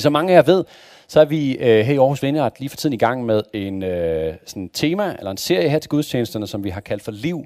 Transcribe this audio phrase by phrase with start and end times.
[0.00, 0.64] Så som mange af jer ved,
[1.08, 3.82] så er vi øh, her i Aarhus Vineyard lige for tiden i gang med en
[3.82, 7.44] øh, sådan tema, eller en serie her til gudstjenesterne, som vi har kaldt for Liv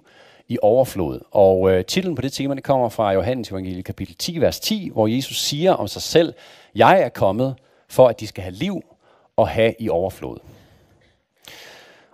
[0.48, 1.21] i overflod.
[1.30, 4.90] Og øh, titlen på det tema, det kommer fra Johannes Evangeliet kapitel 10, vers 10,
[4.92, 6.34] hvor Jesus siger om sig selv,
[6.74, 7.54] jeg er kommet
[7.88, 8.82] for, at de skal have liv
[9.37, 10.39] og have i overflod.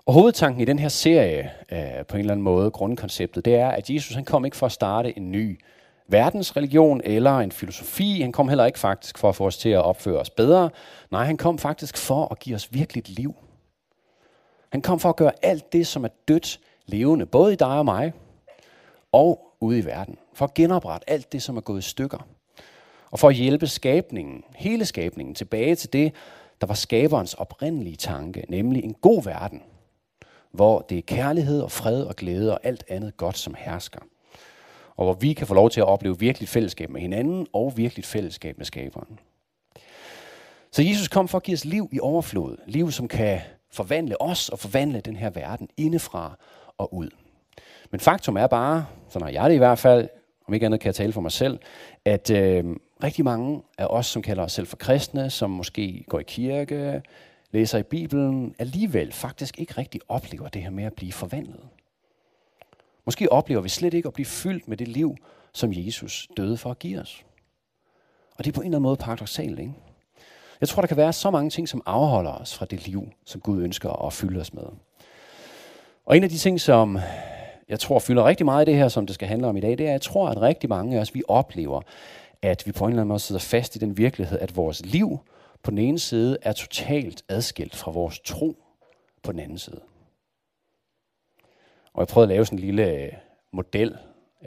[0.06, 3.68] Og hovedtanken i den her serie, øh, på en eller anden måde, grundkonceptet, det er,
[3.68, 5.60] at Jesus han kom ikke for at starte en ny
[6.08, 8.20] verdensreligion eller en filosofi.
[8.20, 10.70] Han kom heller ikke faktisk for at få os til at opføre os bedre.
[11.10, 13.34] Nej, han kom faktisk for at give os virkeligt liv.
[14.72, 17.84] Han kom for at gøre alt det, som er dødt, levende, både i dig og
[17.84, 18.12] mig,
[19.12, 20.18] og ude i verden.
[20.34, 22.26] For at genoprette alt det, som er gået i stykker.
[23.10, 26.12] Og for at hjælpe skabningen, hele skabningen, tilbage til det,
[26.60, 29.62] der var skaberens oprindelige tanke, nemlig en god verden,
[30.52, 34.00] hvor det er kærlighed og fred og glæde og alt andet godt, som hersker
[34.96, 38.04] og hvor vi kan få lov til at opleve virkelig fællesskab med hinanden og virkelig
[38.04, 39.18] fællesskab med skaberen.
[40.72, 42.56] Så Jesus kom for at give os liv i overflod.
[42.66, 43.40] Liv, som kan
[43.72, 46.38] forvandle os og forvandle den her verden indefra
[46.78, 47.10] og ud.
[47.90, 50.08] Men faktum er bare, så når jeg det i hvert fald,
[50.48, 51.58] om ikke andet kan jeg tale for mig selv,
[52.04, 52.64] at øh,
[53.02, 57.02] rigtig mange af os, som kalder os selv for kristne, som måske går i kirke,
[57.50, 61.60] læser i Bibelen, alligevel faktisk ikke rigtig oplever det her med at blive forvandlet.
[63.06, 65.16] Måske oplever vi slet ikke at blive fyldt med det liv,
[65.52, 67.24] som Jesus døde for at give os.
[68.38, 69.72] Og det er på en eller anden måde paradoxalt, ikke?
[70.60, 73.40] Jeg tror, der kan være så mange ting, som afholder os fra det liv, som
[73.40, 74.62] Gud ønsker at fylde os med.
[76.06, 76.98] Og en af de ting, som
[77.68, 79.70] jeg tror fylder rigtig meget i det her, som det skal handle om i dag,
[79.70, 81.80] det er, at jeg tror, at rigtig mange af os, vi oplever,
[82.42, 85.18] at vi på en eller anden måde sidder fast i den virkelighed, at vores liv
[85.62, 88.56] på den ene side er totalt adskilt fra vores tro
[89.22, 89.80] på den anden side.
[91.96, 93.12] Og jeg prøvede at lave sådan en lille øh,
[93.52, 93.96] model,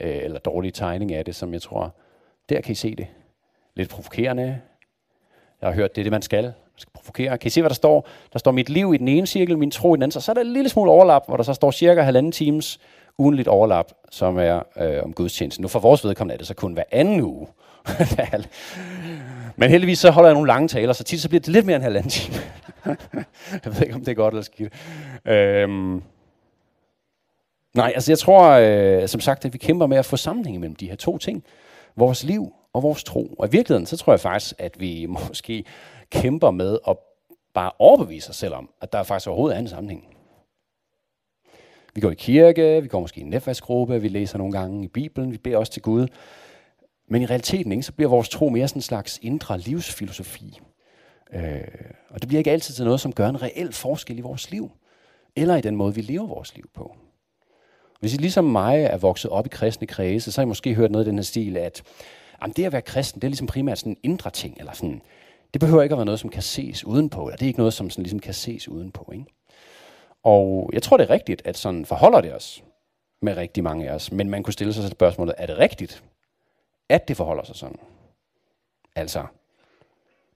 [0.00, 1.94] øh, eller dårlig tegning af det, som jeg tror,
[2.48, 3.06] der kan I se det.
[3.74, 4.60] Lidt provokerende.
[5.60, 6.44] Jeg har hørt, det er det, man skal.
[6.44, 7.38] Man skal provokere.
[7.38, 8.06] Kan I se, hvad der står?
[8.32, 10.20] Der står mit liv i den ene cirkel, min tro i den anden.
[10.20, 12.80] Så er der en lille smule overlap, hvor der så står cirka halvanden times
[13.18, 15.62] ugenligt overlap, som er øh, om gudstjenesten.
[15.62, 17.46] Nu for vores vedkommende er det så kun hver anden uge.
[19.56, 21.76] Men heldigvis så holder jeg nogle lange taler, så tit så bliver det lidt mere
[21.76, 22.36] end halvanden time.
[23.64, 24.72] jeg ved ikke, om det er godt eller skidt.
[25.24, 26.02] Øhm,
[27.74, 30.76] Nej, altså jeg tror, øh, som sagt, at vi kæmper med at få sammenhæng mellem
[30.76, 31.44] de her to ting.
[31.96, 33.34] Vores liv og vores tro.
[33.38, 35.64] Og i virkeligheden, så tror jeg faktisk, at vi måske
[36.10, 36.96] kæmper med at
[37.54, 40.16] bare overbevise os selv om, at der faktisk overhovedet er en sammenhæng.
[41.94, 44.88] Vi går i kirke, vi går måske i en netværksgruppe, vi læser nogle gange i
[44.88, 46.06] Bibelen, vi beder også til Gud.
[47.08, 50.60] Men i realiteten ikke, så bliver vores tro mere sådan en slags indre livsfilosofi.
[51.32, 51.60] Øh,
[52.10, 54.70] og det bliver ikke altid til noget, som gør en reel forskel i vores liv.
[55.36, 56.96] Eller i den måde, vi lever vores liv på.
[58.00, 60.90] Hvis I ligesom mig er vokset op i kristne kredse, så har I måske hørt
[60.90, 61.82] noget i den her stil, at
[62.42, 65.02] jamen, det at være kristen, det er ligesom primært sådan en indre ting, eller sådan,
[65.52, 67.74] det behøver ikke at være noget, som kan ses udenpå, eller det er ikke noget,
[67.74, 69.10] som sådan ligesom kan ses udenpå.
[69.12, 69.24] Ikke?
[70.22, 72.64] Og jeg tror, det er rigtigt, at sådan forholder det os
[73.22, 76.04] med rigtig mange af os, men man kunne stille sig spørgsmålet, er det rigtigt,
[76.88, 77.78] at det forholder sig sådan?
[78.96, 79.26] Altså,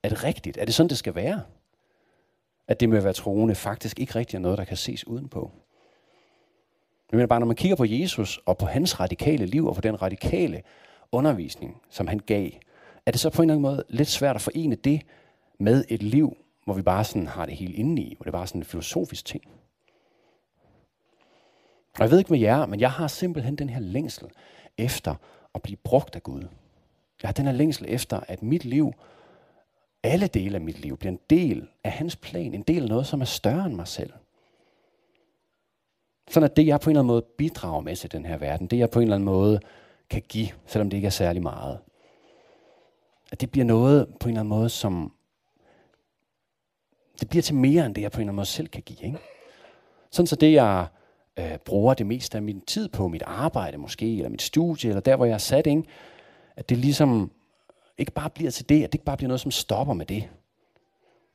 [0.03, 0.57] er det rigtigt?
[0.57, 1.43] Er det sådan, det skal være?
[2.69, 5.51] At det med at være troende faktisk ikke rigtig er noget, der kan ses udenpå?
[7.15, 9.81] Jeg mener bare, når man kigger på Jesus og på hans radikale liv og på
[9.81, 10.63] den radikale
[11.13, 12.51] undervisning, som han gav,
[13.07, 15.03] er det så på en eller anden måde lidt svært at forene det
[15.59, 18.43] med et liv, hvor vi bare sådan har det hele inde i, hvor det bare
[18.43, 19.45] er sådan en filosofisk ting.
[21.95, 24.29] Og jeg ved ikke med jer, men jeg har simpelthen den her længsel
[24.79, 25.15] efter
[25.55, 26.43] at blive brugt af Gud.
[27.23, 28.93] Jeg har den her længsel efter, at mit liv,
[30.03, 33.07] alle dele af mit liv, bliver en del af hans plan, en del af noget,
[33.07, 34.13] som er større end mig selv.
[36.31, 38.67] Sådan at det, jeg på en eller anden måde bidrager med til den her verden,
[38.67, 39.61] det jeg på en eller anden måde
[40.11, 41.79] kan give, selvom det ikke er særlig meget,
[43.33, 45.13] at det bliver noget på en eller anden måde, som
[47.21, 49.07] det bliver til mere end det, jeg på en eller anden måde selv kan give.
[49.07, 49.19] Ikke?
[50.11, 50.87] Sådan så det, jeg
[51.39, 55.01] øh, bruger det meste af min tid på, mit arbejde måske, eller mit studie, eller
[55.01, 55.83] der, hvor jeg er sat, ikke?
[56.57, 57.31] at det ligesom
[57.99, 60.29] ikke bare bliver til det, at det ikke bare bliver noget, som stopper med det.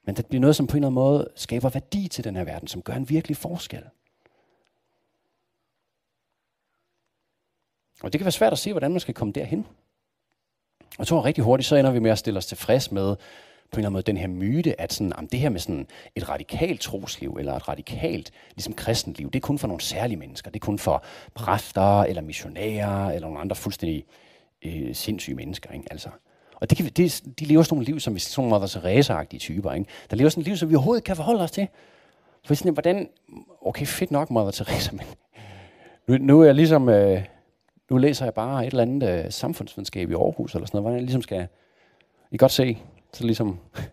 [0.05, 2.43] Men det bliver noget, som på en eller anden måde skaber værdi til den her
[2.43, 3.83] verden, som gør en virkelig forskel.
[8.03, 9.65] Og det kan være svært at se, hvordan man skal komme derhen.
[10.81, 13.15] Og jeg tror rigtig hurtigt, så ender vi med at stille os tilfreds med,
[13.71, 15.87] på en eller anden måde, den her myte, at sådan, jamen, det her med sådan
[16.15, 20.51] et radikalt trosliv, eller et radikalt ligesom kristentliv, det er kun for nogle særlige mennesker.
[20.51, 21.03] Det er kun for
[21.33, 24.05] præster, eller missionærer, eller nogle andre fuldstændig
[24.65, 25.71] øh, sindssyge mennesker.
[25.71, 25.85] Ikke?
[25.91, 26.09] Altså.
[26.55, 29.39] Og det kan, det, de lever sådan nogle liv, som vi sådan nogle Mother Teresa-agtige
[29.39, 29.71] typer.
[29.71, 29.89] Ikke?
[30.09, 31.67] Der lever sådan et liv, som vi overhovedet kan forholde os til.
[32.45, 33.09] For sådan, hvordan,
[33.61, 35.05] okay, fedt nok Mother Teresa, men
[36.07, 36.89] nu, nu er jeg ligesom...
[36.89, 37.23] Øh,
[37.89, 40.97] nu læser jeg bare et eller andet øh, samfundsvidenskab i Aarhus, eller sådan noget, hvordan
[40.97, 41.47] jeg ligesom skal...
[42.31, 42.77] I godt se,
[43.13, 43.59] så ligesom...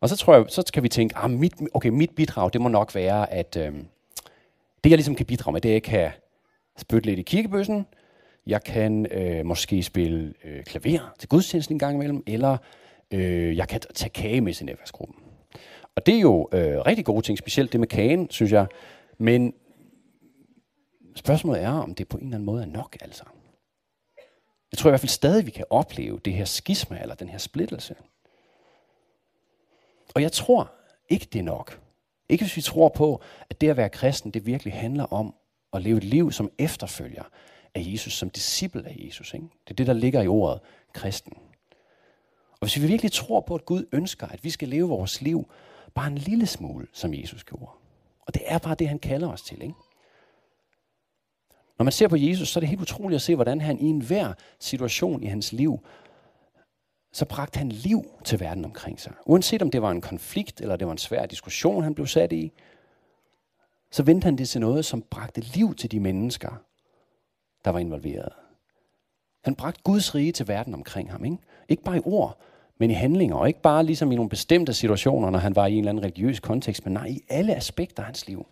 [0.00, 2.68] Og så tror jeg, så kan vi tænke, ah, mit, okay, mit bidrag, det må
[2.68, 3.72] nok være, at øh,
[4.84, 6.10] det jeg ligesom kan bidrage med, det er, at jeg kan
[6.78, 7.86] spytte lidt i kirkebøssen,
[8.46, 12.56] jeg kan øh, måske spille øh, klaver til gudstjenesten en gang imellem, eller
[13.10, 15.16] øh, jeg kan tage kage med i netværksgruppen.
[15.96, 18.66] Og det er jo øh, rigtig gode ting, specielt det med kagen, synes jeg.
[19.18, 19.54] Men
[21.18, 23.24] spørgsmålet er, om det på en eller anden måde er nok, altså.
[24.72, 27.38] Jeg tror i hvert fald stadig, vi kan opleve det her skisma, eller den her
[27.38, 27.94] splittelse.
[30.14, 30.72] Og jeg tror
[31.08, 31.80] ikke, det er nok.
[32.28, 35.34] Ikke hvis vi tror på, at det at være kristen, det virkelig handler om
[35.72, 37.24] at leve et liv som efterfølger
[37.74, 39.34] af Jesus, som disciple af Jesus.
[39.34, 39.46] Ikke?
[39.64, 40.60] Det er det, der ligger i ordet
[40.92, 41.32] kristen.
[42.50, 45.50] Og hvis vi virkelig tror på, at Gud ønsker, at vi skal leve vores liv
[45.94, 47.70] bare en lille smule, som Jesus gjorde.
[48.20, 49.62] Og det er bare det, han kalder os til.
[49.62, 49.74] Ikke?
[51.78, 53.84] Når man ser på Jesus, så er det helt utroligt at se, hvordan han i
[53.84, 55.80] enhver situation i hans liv,
[57.12, 59.12] så bragte han liv til verden omkring sig.
[59.26, 62.32] Uanset om det var en konflikt, eller det var en svær diskussion, han blev sat
[62.32, 62.52] i,
[63.90, 66.62] så vendte han det til noget, som bragte liv til de mennesker,
[67.64, 68.32] der var involveret.
[69.44, 71.24] Han bragte Guds rige til verden omkring ham.
[71.24, 71.38] Ikke,
[71.68, 72.40] ikke bare i ord,
[72.78, 73.36] men i handlinger.
[73.36, 76.04] Og ikke bare ligesom i nogle bestemte situationer, når han var i en eller anden
[76.04, 78.46] religiøs kontekst, men nej, i alle aspekter af hans liv.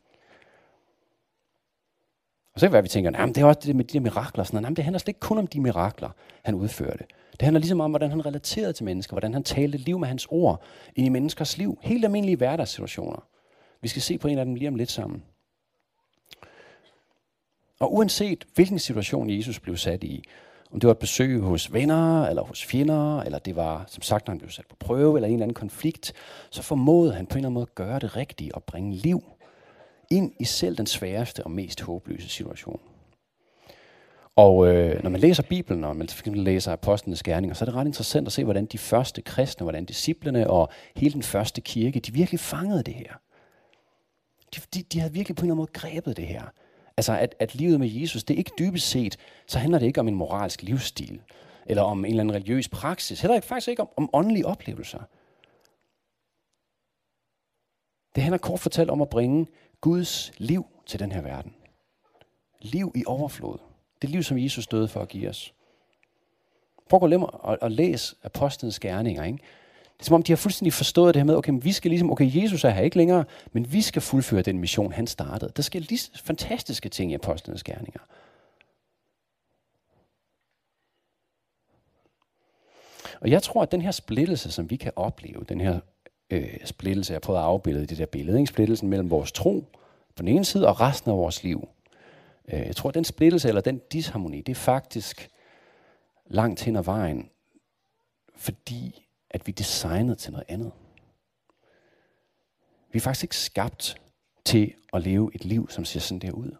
[2.56, 3.92] Og så kan det være, at vi tænker, at det er også det med de
[3.92, 4.44] der mirakler.
[4.44, 4.76] Sådan noget.
[4.76, 6.10] det handler slet ikke kun om de mirakler,
[6.42, 7.04] han udførte.
[7.32, 10.26] Det handler ligesom om, hvordan han relaterede til mennesker, hvordan han talte liv med hans
[10.30, 10.62] ord
[10.94, 11.78] ind i menneskers liv.
[11.82, 13.24] Helt almindelige hverdagssituationer.
[13.80, 15.22] Vi skal se på en af dem lige om lidt sammen.
[17.80, 20.24] Og uanset hvilken situation Jesus blev sat i,
[20.72, 24.26] om det var et besøg hos venner, eller hos fjender, eller det var, som sagt,
[24.26, 26.12] når han blev sat på prøve, eller en eller anden konflikt,
[26.50, 29.22] så formåede han på en eller anden måde at gøre det rigtige og bringe liv
[30.10, 32.80] ind i selv den sværeste og mest håbløse situation.
[34.36, 37.86] Og øh, når man læser Bibelen, og man læser apostlenes gerninger, så er det ret
[37.86, 42.12] interessant at se, hvordan de første kristne, hvordan disciplene og hele den første kirke, de
[42.12, 43.12] virkelig fangede det her.
[44.54, 46.42] De, de, de havde virkelig på en eller anden måde grebet det her.
[46.96, 49.16] Altså, at, at livet med Jesus, det er ikke dybest set,
[49.46, 51.20] så handler det ikke om en moralsk livsstil,
[51.66, 55.00] eller om en eller anden religiøs praksis, heller ikke, faktisk ikke om, om åndelige oplevelser.
[58.14, 59.46] Det handler kort fortalt om at bringe
[59.80, 61.54] Guds liv til den her verden.
[62.60, 63.58] Liv i overflod.
[64.02, 65.54] Det liv, som Jesus døde for at give os.
[66.88, 69.24] Prøv at gå og, og, og læs apostlenes gerninger.
[69.24, 69.38] Ikke?
[69.96, 71.90] Det er som om, de har fuldstændig forstået det her med, okay, men vi skal
[71.90, 75.52] ligesom, okay, Jesus er her ikke længere, men vi skal fuldføre den mission, han startede.
[75.56, 78.00] Der sker lige fantastiske ting i apostlenes gerninger.
[83.20, 85.80] Og jeg tror, at den her splittelse, som vi kan opleve, den her
[86.30, 88.48] øh, splittelse, jeg prøver at afbilde i det der billede, ikke?
[88.48, 89.64] splittelsen mellem vores tro
[90.16, 91.68] på den ene side og resten af vores liv.
[92.52, 95.30] Øh, jeg tror, at den splittelse eller den disharmoni, det er faktisk
[96.26, 97.30] langt hen ad vejen,
[98.36, 100.72] fordi at vi er designet til noget andet.
[102.92, 104.00] Vi er faktisk ikke skabt
[104.44, 106.56] til at leve et liv, som ser sådan der ud.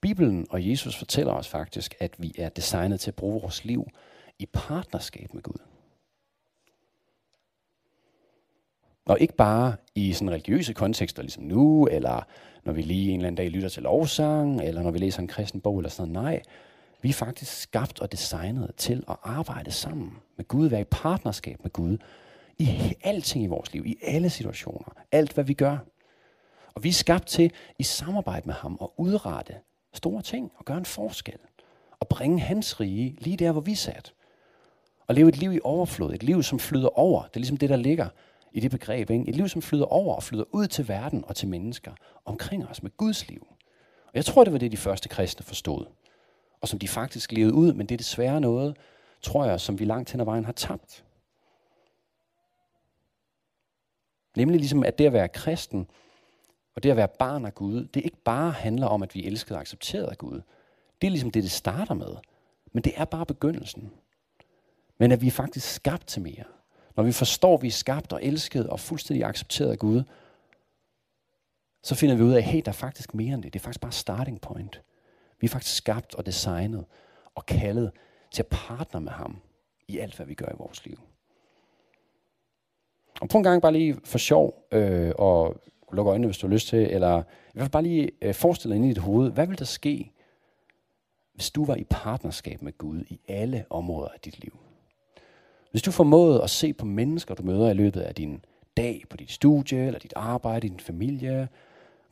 [0.00, 3.86] Bibelen og Jesus fortæller os faktisk, at vi er designet til at bruge vores liv
[4.38, 5.58] i partnerskab med Gud.
[9.04, 12.22] Og ikke bare i sådan religiøse kontekster, ligesom nu, eller
[12.64, 15.28] når vi lige en eller anden dag lytter til lovsang, eller når vi læser en
[15.28, 16.24] kristen bog eller sådan noget.
[16.24, 16.42] Nej,
[17.02, 21.62] vi er faktisk skabt og designet til at arbejde sammen med Gud, være i partnerskab
[21.62, 21.98] med Gud,
[22.58, 25.78] i alting i vores liv, i alle situationer, alt hvad vi gør.
[26.74, 29.54] Og vi er skabt til i samarbejde med ham at udrette
[29.92, 31.38] store ting og gøre en forskel.
[32.00, 34.14] Og bringe hans rige lige der, hvor vi sat.
[35.06, 37.22] Og leve et liv i overflod, et liv, som flyder over.
[37.22, 38.08] Det er ligesom det, der ligger
[38.52, 39.10] i det begreb.
[39.10, 39.28] Ikke?
[39.28, 41.92] Et liv, som flyder over og flyder ud til verden og til mennesker
[42.24, 43.46] omkring os med Guds liv.
[44.06, 45.86] Og jeg tror, det var det, de første kristne forstod.
[46.60, 48.76] Og som de faktisk levede ud, men det er desværre noget,
[49.22, 51.04] tror jeg, som vi langt hen ad vejen har tabt.
[54.36, 55.86] Nemlig ligesom, at det at være kristen,
[56.78, 59.54] og det at være barn af Gud, det ikke bare handler om, at vi elsket
[59.54, 60.40] og accepteret af Gud.
[61.00, 62.16] Det er ligesom det, det starter med.
[62.72, 63.92] Men det er bare begyndelsen.
[64.98, 66.44] Men at vi er faktisk skabt til mere.
[66.96, 70.02] Når vi forstår, at vi er skabt og elsket og fuldstændig accepteret af Gud,
[71.82, 73.52] så finder vi ud af, at hey, der er faktisk mere end det.
[73.52, 74.82] Det er faktisk bare starting point.
[75.40, 76.84] Vi er faktisk skabt og designet
[77.34, 77.90] og kaldet
[78.30, 79.40] til at partner med ham
[79.88, 80.98] i alt, hvad vi gør i vores liv.
[83.20, 86.54] Og prøv en gang bare lige for sjov, øh, og lukke øjnene, hvis du har
[86.54, 89.30] lyst til, eller i hvert fald bare lige øh, forestille dig ind i dit hoved,
[89.30, 90.12] hvad vil der ske,
[91.34, 94.58] hvis du var i partnerskab med Gud i alle områder af dit liv?
[95.70, 98.44] Hvis du formåede at se på mennesker, du møder i løbet af din
[98.76, 101.48] dag, på dit studie, eller dit arbejde, din familie,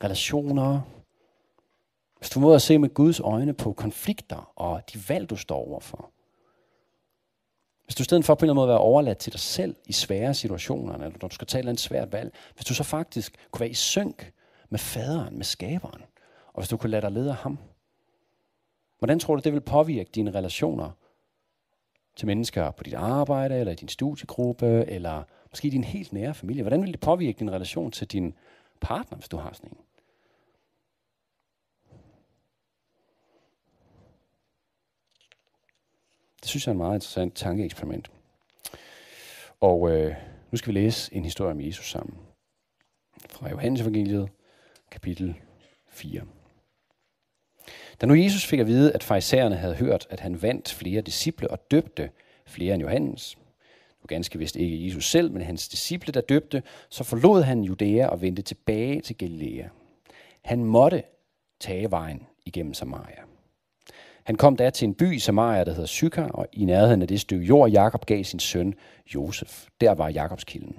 [0.03, 0.81] relationer,
[2.17, 5.67] Hvis du formåede at se med Guds øjne på konflikter og de valg, du står
[5.67, 6.11] overfor.
[7.87, 9.75] Hvis du i stedet for på en eller anden måde være overladt til dig selv
[9.85, 13.35] i svære situationer, eller når du skal tage et svært valg, hvis du så faktisk
[13.51, 14.33] kunne være i synk
[14.69, 16.01] med faderen, med skaberen,
[16.47, 17.57] og hvis du kunne lade dig lede af ham,
[18.99, 20.91] hvordan tror du, det vil påvirke dine relationer
[22.15, 26.63] til mennesker på dit arbejde, eller i din studiegruppe, eller måske din helt nære familie?
[26.63, 28.33] Hvordan vil det påvirke din relation til din
[28.81, 29.77] partner, hvis du har sådan en?
[36.47, 38.11] Det synes jeg er en meget interessant tankeeksperiment.
[39.59, 40.15] Og øh,
[40.51, 42.17] nu skal vi læse en historie om Jesus sammen.
[43.29, 44.29] Fra Johannes evangeliet,
[44.91, 45.35] kapitel
[45.89, 46.21] 4.
[48.01, 51.51] Da nu Jesus fik at vide, at farisæerne havde hørt, at han vandt flere disciple
[51.51, 52.09] og døbte
[52.45, 53.37] flere end Johannes,
[54.01, 58.07] nu ganske vist ikke Jesus selv, men hans disciple, der døbte, så forlod han Judæa
[58.07, 59.67] og vendte tilbage til Galilea.
[60.41, 61.03] Han måtte
[61.59, 63.23] tage vejen igennem Samaria.
[64.27, 67.07] Han kom da til en by i Samaria, der hedder Sykar, og i nærheden af
[67.07, 68.73] det stykke jord, Jakob gav sin søn
[69.15, 69.67] Josef.
[69.81, 70.75] Der var Jakobs kilden.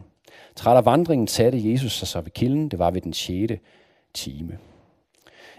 [0.56, 2.68] Træt af vandringen satte Jesus sig så ved kilden.
[2.68, 3.52] Det var ved den 6.
[4.14, 4.58] time.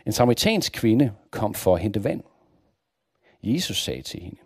[0.05, 2.24] En samaritansk kvinde kom for at hente vand.
[3.43, 4.38] Jesus sagde til hende,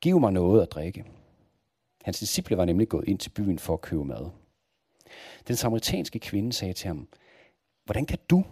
[0.00, 1.04] giv mig noget at drikke.
[2.04, 4.30] Hans disciple var nemlig gået ind til byen for at købe mad.
[5.48, 7.08] Den samaritanske kvinde sagde til ham,
[7.84, 8.44] hvordan kan du,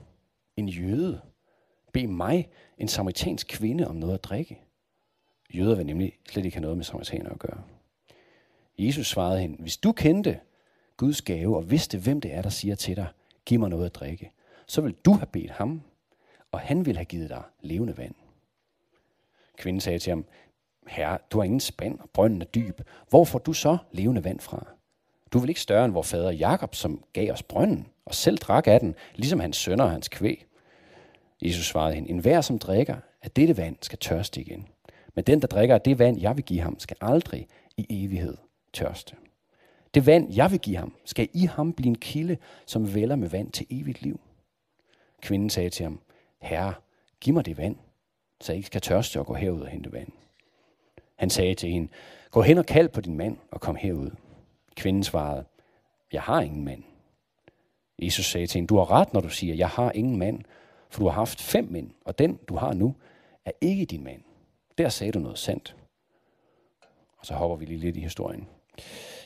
[0.57, 1.21] en jøde,
[1.93, 4.61] bede mig, en samaritansk kvinde, om noget at drikke?
[5.55, 7.63] Jøder vil nemlig slet ikke have noget med samaritaner at gøre.
[8.79, 10.41] Jesus svarede hende, hvis du kendte
[10.97, 13.07] Guds gave og vidste, hvem det er, der siger til dig,
[13.45, 14.33] giv mig noget at drikke,
[14.67, 15.83] så vil du have bedt ham,
[16.53, 18.15] og han vil have givet dig levende vand.
[19.59, 20.25] Kvinden sagde til ham,
[20.87, 22.81] Herre, du har ingen spand, og brønden er dyb.
[23.09, 24.67] Hvor får du så levende vand fra?
[25.33, 28.67] Du vil ikke større end vor fader Jakob, som gav os brønden, og selv drak
[28.67, 30.47] af den, ligesom hans sønner og hans kvæg.
[31.43, 34.69] Jesus svarede hende, en hver som drikker af dette vand skal tørste igen.
[35.15, 37.47] Men den, der drikker af det vand, jeg vil give ham, skal aldrig
[37.77, 38.37] i evighed
[38.73, 39.17] tørste.
[39.95, 43.29] Det vand, jeg vil give ham, skal i ham blive en kilde, som vælger med
[43.29, 44.21] vand til evigt liv.
[45.23, 46.01] Kvinden sagde til ham,
[46.43, 46.75] Herre,
[47.21, 47.77] giv mig det vand,
[48.41, 50.09] så jeg ikke skal tørste og gå herud og hente vand.
[51.17, 51.89] Han sagde til hende,
[52.31, 54.11] gå hen og kald på din mand og kom herud.
[54.77, 55.45] Kvinden svarede,
[56.13, 56.83] jeg har ingen mand.
[57.99, 60.43] Jesus sagde til hende, du har ret, når du siger, jeg har ingen mand,
[60.93, 62.95] for du har haft fem mænd, og den, du har nu,
[63.45, 64.23] er ikke din mand.
[64.79, 65.77] Der sagde du noget sandt.
[67.19, 68.49] Og så hopper vi lige lidt i historien.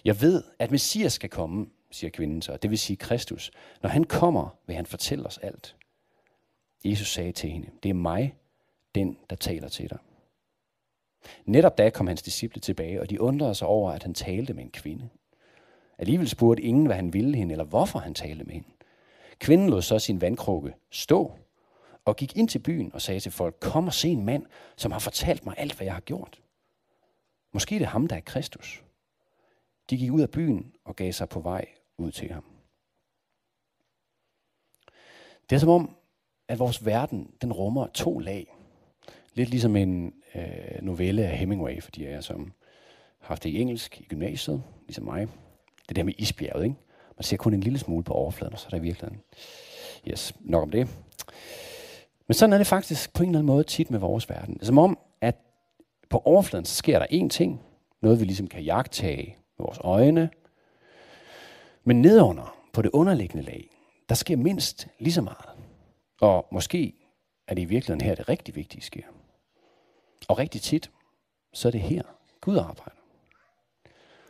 [0.04, 3.50] Jeg ved, at Messias skal komme, siger kvinden så, det vil sige Kristus.
[3.82, 5.76] Når han kommer, vil han fortælle os alt.
[6.84, 8.34] Jesus sagde til hende, det er mig,
[8.94, 9.98] den, der taler til dig.
[11.44, 14.64] Netop da kom hans disciple tilbage, og de undrede sig over, at han talte med
[14.64, 15.08] en kvinde.
[15.98, 18.68] Alligevel spurgte ingen, hvad han ville hende, eller hvorfor han talte med hende.
[19.38, 21.38] Kvinden lod så sin vandkrukke stå,
[22.06, 24.46] og gik ind til byen og sagde til folk, kom og se en mand,
[24.76, 26.40] som har fortalt mig alt, hvad jeg har gjort.
[27.52, 28.82] Måske er det ham, der er Kristus.
[29.90, 31.66] De gik ud af byen og gav sig på vej
[31.98, 32.44] ud til ham.
[35.50, 35.96] Det er som om,
[36.48, 38.56] at vores verden, den rummer to lag.
[39.34, 42.52] Lidt ligesom en øh, novelle af Hemingway, fordi jeg som
[43.18, 45.28] har haft det i engelsk i gymnasiet, ligesom mig.
[45.88, 46.76] Det der med isbjerget, ikke?
[47.16, 49.10] Man ser kun en lille smule på overfladen, og så er der virkelig
[50.08, 50.88] Yes, nok om det.
[52.28, 54.58] Men sådan er det faktisk på en eller anden måde tit med vores verden.
[54.62, 55.36] Som om, at
[56.10, 57.62] på overfladen så sker der én ting,
[58.02, 60.30] noget vi ligesom kan jagtage med vores øjne,
[61.84, 63.70] men nedunder, på det underliggende lag,
[64.08, 65.46] der sker mindst lige så meget.
[66.20, 66.94] Og måske
[67.48, 69.02] er det i virkeligheden her, det rigtig vigtige sker.
[70.28, 70.90] Og rigtig tit,
[71.52, 72.02] så er det her,
[72.40, 73.00] Gud arbejder.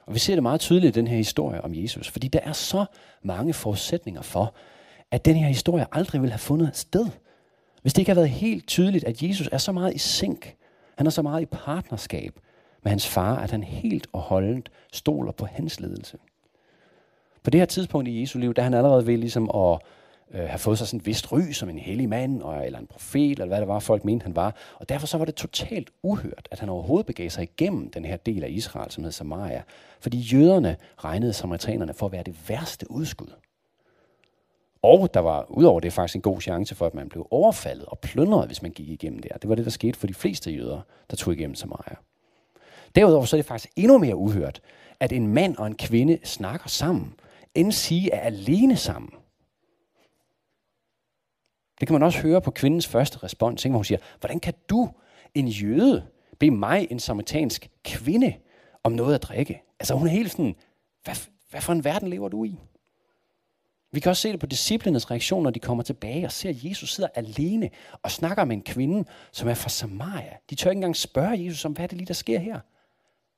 [0.07, 2.53] Og vi ser det meget tydeligt i den her historie om Jesus, fordi der er
[2.53, 2.85] så
[3.23, 4.55] mange forudsætninger for,
[5.11, 7.07] at den her historie aldrig ville have fundet sted,
[7.87, 10.57] hvis det ikke har været helt tydeligt, at Jesus er så meget i sink,
[10.97, 12.39] han er så meget i partnerskab
[12.83, 16.19] med hans far, at han helt og holdent stoler på hans ledelse.
[17.43, 19.79] På det her tidspunkt i Jesu liv, der han allerede ved ligesom at
[20.35, 22.87] øh, have fået sig sådan et vist ry som en hellig mand, og, eller en
[22.87, 24.57] profet, eller hvad det var, folk mente, han var.
[24.75, 28.17] Og derfor så var det totalt uhørt, at han overhovedet begav sig igennem den her
[28.17, 29.63] del af Israel, som hed Samaria.
[30.01, 33.31] Fordi jøderne regnede samaritanerne for at være det værste udskud.
[34.87, 37.99] Og der var udover det faktisk en god chance for, at man blev overfaldet og
[37.99, 39.39] plyndret, hvis man gik igennem der.
[39.39, 41.97] Det var det, der skete for de fleste jøder, der tog igennem Samaria.
[42.95, 44.61] Derudover så er det faktisk endnu mere uhørt,
[45.01, 47.15] at en mand og en kvinde snakker sammen,
[47.55, 49.11] end sige er alene sammen.
[51.81, 54.91] Det kan man også høre på kvindens første respons, hvor hun siger, hvordan kan du,
[55.35, 56.07] en jøde,
[56.39, 58.35] bede mig, en samaritansk kvinde,
[58.85, 59.63] om noget at drikke?
[59.81, 60.57] Altså hun er helt sådan,
[61.05, 61.15] hvad,
[61.51, 62.59] hvad for en verden lever du i?
[63.93, 66.65] Vi kan også se det på disciplinens reaktion, når de kommer tilbage og ser, at
[66.65, 67.71] Jesus sidder alene
[68.03, 70.37] og snakker med en kvinde, som er fra Samaria.
[70.51, 72.61] De tør ikke engang spørge Jesus om, hvad er det lige, der sker her?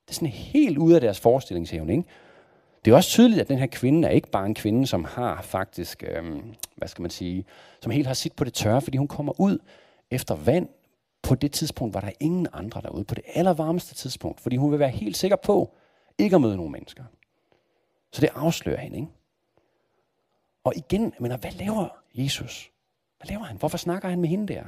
[0.06, 2.04] Det er sådan helt ude af deres forestillingsevne, ikke?
[2.84, 5.42] Det er også tydeligt, at den her kvinde er ikke bare en kvinde, som har
[5.42, 7.44] faktisk, øhm, hvad skal man sige,
[7.82, 9.58] som helt har sit på det tørre, fordi hun kommer ud
[10.10, 10.68] efter vand.
[11.22, 14.78] På det tidspunkt var der ingen andre derude, på det allervarmeste tidspunkt, fordi hun vil
[14.78, 15.74] være helt sikker på
[16.18, 17.04] ikke at møde nogen mennesker.
[18.12, 19.08] Så det afslører hende, ikke?
[20.68, 22.70] Og igen, men hvad laver Jesus?
[23.18, 23.56] Hvad laver han?
[23.56, 24.64] Hvorfor snakker han med hende der?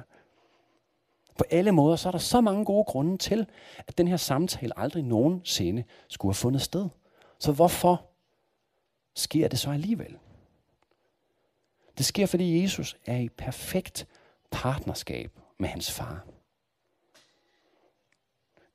[1.38, 3.46] På alle måder, så er der så mange gode grunde til,
[3.86, 6.88] at den her samtale aldrig nogensinde skulle have fundet sted.
[7.38, 8.06] Så hvorfor
[9.14, 10.16] sker det så alligevel?
[11.98, 14.06] Det sker, fordi Jesus er i perfekt
[14.50, 16.26] partnerskab med hans far.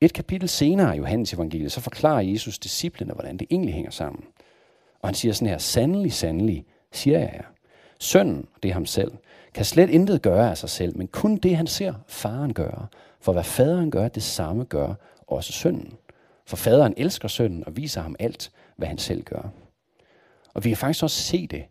[0.02, 4.26] Et kapitel senere i Johannes evangeliet, så forklarer Jesus disciplene, hvordan det egentlig hænger sammen.
[5.02, 7.44] Og han siger sådan her, sandelig, sandelig, siger jeg jer.
[8.00, 9.12] Sønnen, det er ham selv,
[9.54, 12.88] kan slet intet gøre af sig selv, men kun det, han ser faren gøre.
[13.20, 14.94] For hvad faderen gør, det samme gør
[15.28, 15.94] også sønnen.
[16.46, 19.50] For faderen elsker sønnen og viser ham alt, hvad han selv gør.
[20.54, 21.66] Og vi kan faktisk også se det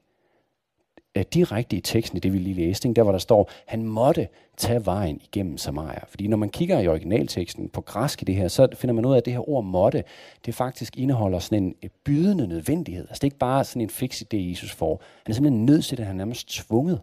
[1.16, 4.28] uh, direkte i teksten, i det vi lige læste, der hvor der står, han måtte
[4.56, 6.04] tage vejen igennem Samaria.
[6.08, 9.12] Fordi når man kigger i originalteksten på græsk i det her, så finder man ud
[9.12, 10.04] af, at det her ord måtte,
[10.46, 13.02] det faktisk indeholder sådan en øh, bydende nødvendighed.
[13.08, 15.02] Altså det er ikke bare sådan en fix idé, Jesus får.
[15.24, 17.00] Han er simpelthen nødt til det, han er nærmest tvunget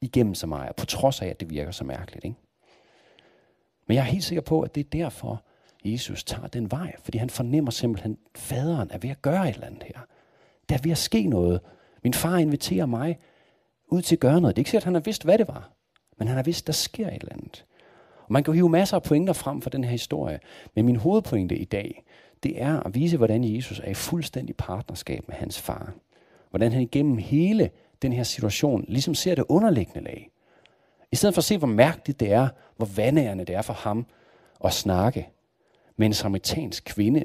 [0.00, 2.24] igennem Samaria, på trods af, at det virker så mærkeligt.
[2.24, 2.36] Ikke?
[3.86, 5.42] Men jeg er helt sikker på, at det er derfor,
[5.84, 9.54] Jesus tager den vej, fordi han fornemmer simpelthen, at faderen er ved at gøre et
[9.54, 10.00] eller andet her.
[10.68, 11.60] Der er ved at ske noget.
[12.02, 13.18] Min far inviterer mig
[13.88, 14.56] ud til at gøre noget.
[14.56, 15.70] Det er ikke sikkert, at han har vidst, hvad det var,
[16.18, 17.64] men han har vidst, at der sker et eller andet.
[18.26, 20.40] Og man kan jo hive masser af pointer frem for den her historie,
[20.74, 22.04] men min hovedpointe i dag,
[22.42, 25.92] det er at vise, hvordan Jesus er i fuldstændig partnerskab med hans far.
[26.50, 27.70] Hvordan han igennem hele
[28.02, 30.30] den her situation ligesom ser det underliggende lag.
[31.12, 34.06] I stedet for at se, hvor mærkeligt det er, hvor vandærende det er for ham
[34.64, 35.28] at snakke
[35.96, 37.24] med en samaritansk kvinde,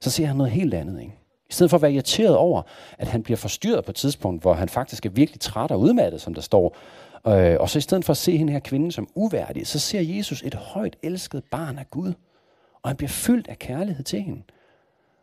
[0.00, 1.00] så ser han noget helt andet.
[1.00, 1.19] Ikke?
[1.50, 2.62] I stedet for at være irriteret over,
[2.98, 6.20] at han bliver forstyrret på et tidspunkt, hvor han faktisk er virkelig træt og udmattet,
[6.20, 6.76] som der står.
[7.26, 10.00] Øh, og så i stedet for at se hende her kvinde som uværdig, så ser
[10.00, 12.12] Jesus et højt elsket barn af Gud.
[12.82, 14.42] Og han bliver fyldt af kærlighed til hende.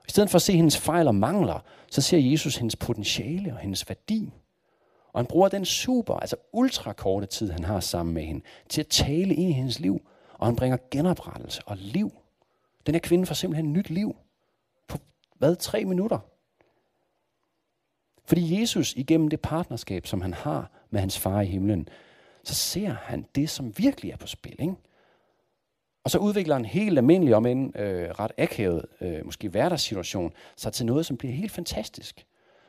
[0.08, 3.60] I stedet for at se hendes fejl og mangler, så ser Jesus hendes potentiale og
[3.60, 4.34] hendes værdi.
[5.14, 8.88] Og han bruger den super, altså ultrakorte tid, han har sammen med hende, til at
[8.88, 10.02] tale ind i hendes liv.
[10.34, 12.12] Og han bringer genoprettelse og liv.
[12.86, 14.16] Den her kvinde får simpelthen nyt liv.
[15.38, 15.56] Hvad?
[15.56, 16.20] Tre minutter.
[18.26, 21.90] Fordi Jesus igennem det partnerskab, som han har med hans far i himlen,
[22.44, 24.56] så ser han det, som virkelig er på spil.
[24.60, 24.76] Ikke?
[26.04, 30.74] Og så udvikler en helt almindelig, om en øh, ret akavet, øh, måske hverdagssituation, sig
[30.74, 32.26] til noget, som bliver helt fantastisk.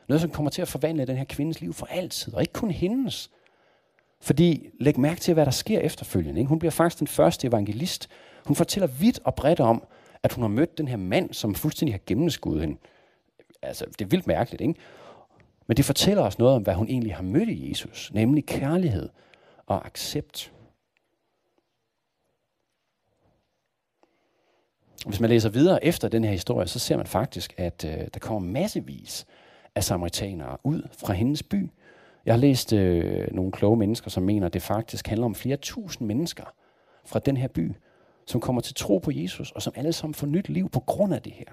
[0.07, 2.71] Noget, som kommer til at forvandle den her kvindes liv for altid, og ikke kun
[2.71, 3.31] hendes.
[4.21, 6.39] Fordi læg mærke til, hvad der sker efterfølgende.
[6.39, 6.49] Ikke?
[6.49, 8.09] Hun bliver faktisk den første evangelist.
[8.45, 9.83] Hun fortæller vidt og bredt om,
[10.23, 12.77] at hun har mødt den her mand, som fuldstændig har gennemskuddet hende.
[13.61, 14.75] Altså, det er vildt mærkeligt, ikke?
[15.67, 19.09] Men det fortæller os noget om, hvad hun egentlig har mødt i Jesus, nemlig kærlighed
[19.65, 20.53] og accept.
[25.05, 28.19] Hvis man læser videre efter den her historie, så ser man faktisk, at øh, der
[28.19, 29.25] kommer massevis
[29.75, 31.69] af samaritanere ud fra hendes by.
[32.25, 35.57] Jeg har læst øh, nogle kloge mennesker, som mener, at det faktisk handler om flere
[35.57, 36.53] tusind mennesker
[37.05, 37.71] fra den her by,
[38.29, 41.13] som kommer til tro på Jesus, og som alle sammen får nyt liv på grund
[41.13, 41.45] af det her.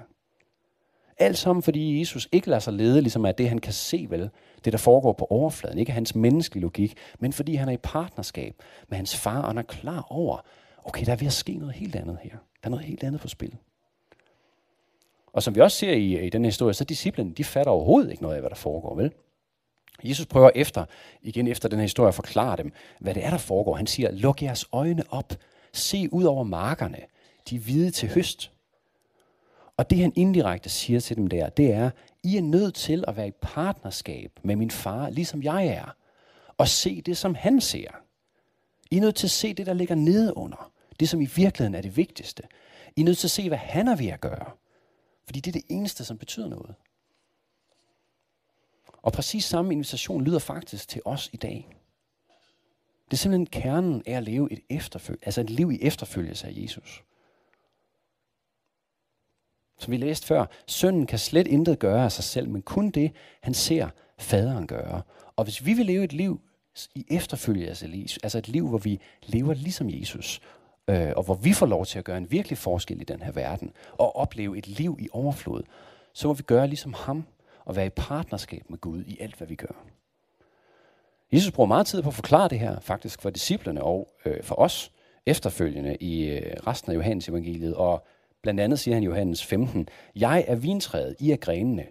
[1.19, 4.31] Alt sammen, fordi Jesus ikke lader sig lede, ligesom af det, han kan se vel,
[4.65, 8.55] det der foregår på overfladen, ikke hans menneskelige logik, men fordi han er i partnerskab
[8.89, 10.45] med hans far, og han er klar over,
[10.85, 12.31] okay, der er ved at ske noget helt andet her.
[12.31, 13.57] Der er noget helt andet på spil.
[15.33, 18.11] Og som vi også ser i, i den her historie, så disciplen, de fatter overhovedet
[18.11, 19.13] ikke noget af, hvad der foregår, vel?
[20.05, 20.85] Jesus prøver efter,
[21.23, 23.75] igen efter den her historie, at forklare dem, hvad det er, der foregår.
[23.75, 25.33] Han siger, luk jeres øjne op,
[25.77, 26.99] se ud over markerne,
[27.51, 28.53] de er hvide til høst.
[29.77, 31.91] Og det han indirekte siger til dem der, det er,
[32.23, 35.97] I er nødt til at være i partnerskab med min far, ligesom jeg er,
[36.59, 37.91] og se det, som han ser.
[38.91, 40.73] I er nødt til at se det, der ligger nede under.
[41.01, 42.43] Det, som i virkeligheden er det vigtigste.
[42.97, 44.51] I er nødt til at se, hvad han er ved at gøre.
[45.25, 46.75] Fordi det er det eneste, som betyder noget.
[49.03, 51.76] Og præcis samme invitation lyder faktisk til os i dag.
[53.07, 56.53] Det er simpelthen kernen af at leve et efterfølge, altså et liv i efterfølgelse af
[56.57, 57.05] Jesus.
[59.79, 63.13] Som vi læste før, sønnen kan slet intet gøre af sig selv, men kun det,
[63.43, 63.89] han ser
[64.19, 65.03] faderen gøre.
[65.37, 66.41] Og hvis vi vil leve et liv
[66.95, 70.41] i efterfølgelse af Jesus, altså et liv, hvor vi lever ligesom Jesus,
[70.89, 73.33] øh, og hvor vi får lov til at gøre en virkelig forskel i den her
[73.33, 75.63] verden, og opleve et liv i overflod,
[76.13, 77.25] så må vi gøre ligesom ham,
[77.65, 79.85] og være i partnerskab med Gud i alt, hvad vi gør.
[81.33, 84.59] Jesus bruger meget tid på at forklare det her, faktisk for disciplerne og øh, for
[84.59, 84.93] os
[85.27, 87.75] efterfølgende i øh, resten af Johannes evangeliet.
[87.75, 88.07] Og
[88.43, 91.85] blandt andet siger han i Johannes 15, Jeg er vintræet, I er grenene.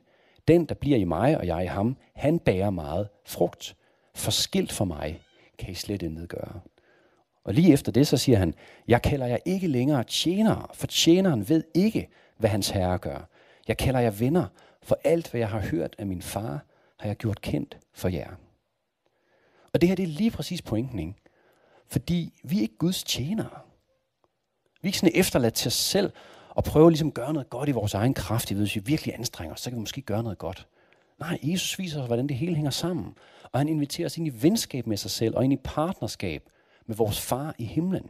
[0.48, 3.76] Den, der bliver i mig, og jeg i ham, han bærer meget frugt.
[4.16, 5.22] Forskilt for mig
[5.58, 6.60] kan I slet intet gøre.
[7.44, 8.54] Og lige efter det, så siger han,
[8.88, 13.30] jeg kalder jer ikke længere tjenere, for tjeneren ved ikke, hvad hans herre gør.
[13.68, 14.46] Jeg kalder jer venner,
[14.84, 16.66] for alt, hvad jeg har hørt af min far,
[17.00, 18.30] har jeg gjort kendt for jer.
[19.76, 21.14] Og det her det er lige præcis pointen, ikke?
[21.88, 23.60] Fordi vi er ikke Guds tjenere.
[24.82, 26.12] Vi er ikke sådan efterladt til os selv
[26.50, 28.52] og prøve ligesom at gøre noget godt i vores egen kraft.
[28.52, 30.68] Hvis vi virkelig anstrenger os, så kan vi måske gøre noget godt.
[31.20, 33.18] Nej, Jesus viser os, hvordan det hele hænger sammen.
[33.52, 36.50] Og han inviterer os ind i venskab med sig selv og ind i partnerskab
[36.86, 38.10] med vores far i himlen,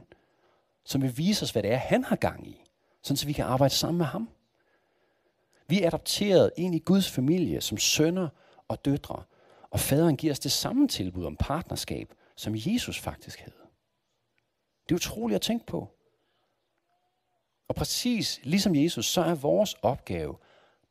[0.83, 2.63] som vil vise os, hvad det er, han har gang i,
[3.01, 4.29] sådan så vi kan arbejde sammen med ham.
[5.67, 8.29] Vi er adopteret ind i Guds familie som sønner
[8.67, 9.23] og døtre,
[9.75, 13.57] og faderen giver os det samme tilbud om partnerskab, som Jesus faktisk havde.
[14.83, 15.89] Det er utroligt at tænke på.
[17.67, 20.37] Og præcis ligesom Jesus, så er vores opgave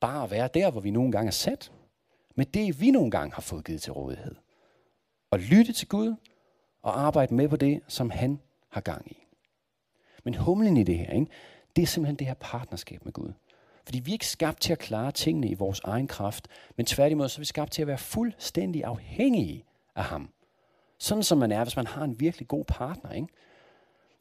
[0.01, 1.73] bare at være der, hvor vi nogle gange er sat.
[2.35, 4.35] Med det, vi nogle gange har fået givet til rådighed.
[5.31, 6.15] Og lytte til Gud
[6.83, 9.27] og arbejde med på det, som han har gang i.
[10.25, 11.31] Men humlen i det her, ikke?
[11.77, 13.33] det er simpelthen det her partnerskab med Gud.
[13.85, 17.29] Fordi vi er ikke skabt til at klare tingene i vores egen kraft, men tværtimod
[17.29, 19.65] så er vi skabt til at være fuldstændig afhængige
[19.97, 20.29] af ham.
[20.99, 23.11] Sådan som man er, hvis man har en virkelig god partner.
[23.13, 23.29] Ikke?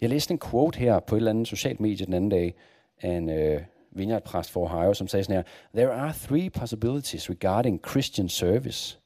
[0.02, 2.56] Jeg læste en quote her på et eller andet socialt medie den anden dag
[3.02, 5.44] af en øh, vineyardpræst for Ohio, som sagde sådan her,
[5.76, 9.00] There are three possibilities regarding Christian service.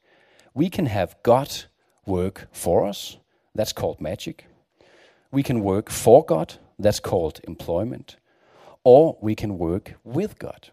[0.56, 1.68] We can have God
[2.08, 3.20] work for us.
[3.58, 4.36] That's called magic.
[5.32, 6.46] We can work for God.
[6.82, 8.18] That's called employment.
[8.90, 10.70] Or we can work with God.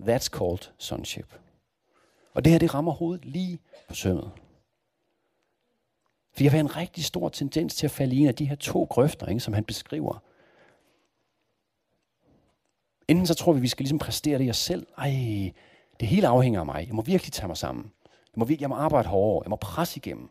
[0.00, 1.34] That's called sonship.
[2.34, 4.30] Og det her, det rammer hovedet lige på sømmet.
[6.32, 8.56] For jeg har en rigtig stor tendens til at falde i en af de her
[8.56, 10.22] to grøfter, ikke, som han beskriver.
[13.08, 14.86] Enten så tror vi, vi skal ligesom præstere det i os selv.
[14.98, 15.10] Ej,
[16.00, 16.86] det hele afhænger af mig.
[16.86, 17.92] Jeg må virkelig tage mig sammen.
[18.04, 19.42] Jeg må, virkelig, jeg må arbejde hårdere.
[19.44, 20.30] Jeg må presse igennem.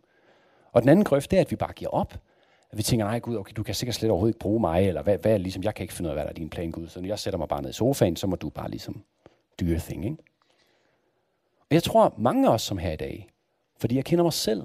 [0.72, 2.14] Og den anden grøft, det er, at vi bare giver op.
[2.76, 5.02] At vi tænker, nej Gud, okay, du kan sikkert slet overhovedet ikke bruge mig, eller
[5.02, 6.72] hvad, hvad er ligesom, jeg kan ikke finde ud af, hvad der er din plan,
[6.72, 6.88] Gud.
[6.88, 9.04] Så når jeg sætter mig bare ned i sofaen, så må du bare ligesom
[9.60, 10.18] do your thing, ikke?
[11.60, 13.30] Og jeg tror, mange af os som her i dag,
[13.78, 14.64] fordi jeg kender mig selv,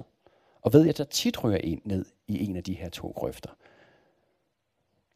[0.61, 3.49] og ved, at jeg tit ryger ind ned i en af de her to grøfter.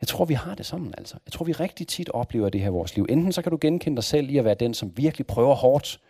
[0.01, 1.17] Jeg tror, vi har det sådan altså.
[1.25, 3.05] Jeg tror, vi rigtig tit oplever det her i vores liv.
[3.10, 6.01] Enten så kan du genkende dig selv i at være den, som virkelig prøver hårdt,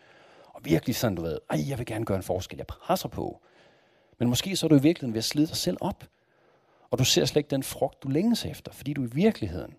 [0.45, 3.41] og virkelig sådan, du ved, ej, jeg vil gerne gøre en forskel, jeg presser på.
[4.17, 6.03] Men måske så er du i virkeligheden ved at slide dig selv op,
[6.89, 9.75] og du ser slet ikke den frugt, du længes efter, fordi du i virkeligheden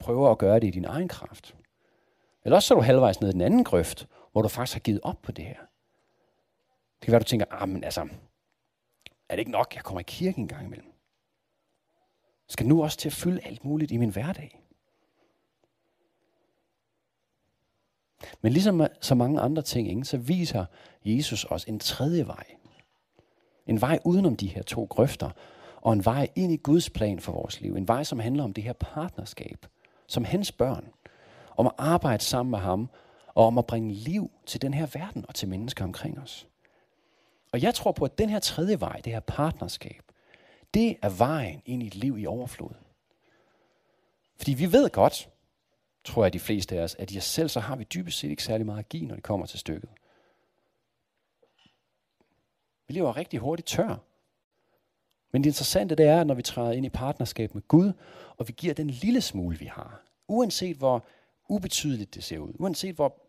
[0.00, 1.56] prøver at gøre det i din egen kraft.
[2.44, 4.80] Eller også så er du halvvejs ned i den anden grøft, hvor du faktisk har
[4.80, 5.60] givet op på det her.
[7.00, 8.00] Det kan være, du tænker, ah, men altså,
[9.28, 10.92] er det ikke nok, jeg kommer i kirke en gang imellem?
[12.48, 14.62] Skal nu også til at fylde alt muligt i min hverdag?
[18.40, 20.64] Men ligesom så mange andre ting, ikke, så viser
[21.04, 22.44] Jesus os en tredje vej.
[23.66, 25.30] En vej udenom de her to grøfter,
[25.86, 27.74] og en vej ind i Guds plan for vores liv.
[27.74, 29.66] En vej, som handler om det her partnerskab,
[30.06, 30.88] som hans børn.
[31.56, 32.90] Om at arbejde sammen med ham,
[33.34, 36.46] og om at bringe liv til den her verden og til mennesker omkring os.
[37.52, 40.02] Og jeg tror på, at den her tredje vej, det her partnerskab,
[40.74, 42.74] det er vejen ind i et liv i overflod.
[44.36, 45.30] Fordi vi ved godt,
[46.04, 48.30] tror jeg de fleste af os, at i os selv, så har vi dybest set
[48.30, 49.90] ikke særlig meget at give, når det kommer til stykket.
[52.88, 53.96] Vi lever rigtig hurtigt tør.
[55.36, 57.92] Men det interessante det er, at når vi træder ind i partnerskab med Gud,
[58.36, 61.06] og vi giver den lille smule, vi har, uanset hvor
[61.48, 63.22] ubetydeligt det ser ud, uanset hvor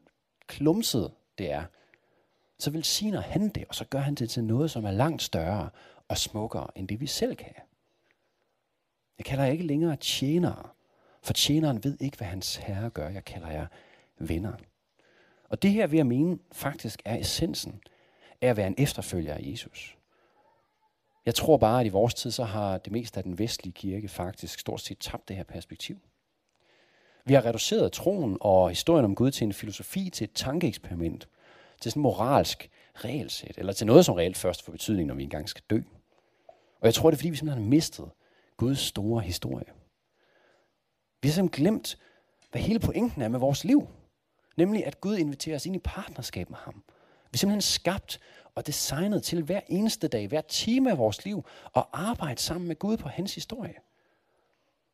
[0.47, 1.63] klumset det er,
[2.59, 5.69] så velsigner han det, og så gør han det til noget, som er langt større
[6.07, 7.53] og smukkere, end det vi selv kan.
[9.17, 10.69] Jeg kalder jer ikke længere tjenere,
[11.23, 13.09] for tjeneren ved ikke, hvad hans herre gør.
[13.09, 13.67] Jeg kalder jer
[14.19, 14.53] venner.
[15.49, 17.81] Og det her vil jeg mene faktisk er essensen
[18.41, 19.96] af at være en efterfølger af Jesus.
[21.27, 24.07] Jeg tror bare, at i vores tid, så har det meste af den vestlige kirke
[24.07, 25.97] faktisk stort set tabt det her perspektiv.
[27.25, 31.27] Vi har reduceret troen og historien om Gud til en filosofi, til et tankeeksperiment,
[31.81, 35.23] til sådan en moralsk regelsæt, eller til noget, som reelt først får betydning, når vi
[35.23, 35.81] engang skal dø.
[36.79, 38.09] Og jeg tror, det er, fordi vi simpelthen har mistet
[38.57, 39.67] Guds store historie.
[41.21, 41.97] Vi har simpelthen glemt,
[42.51, 43.87] hvad hele pointen er med vores liv.
[44.57, 46.83] Nemlig, at Gud inviterer os ind i partnerskab med ham.
[47.37, 48.19] Er simpelthen skabt
[48.55, 51.45] og designet til hver eneste dag, hver time af vores liv,
[51.75, 53.73] at arbejde sammen med Gud på hans historie.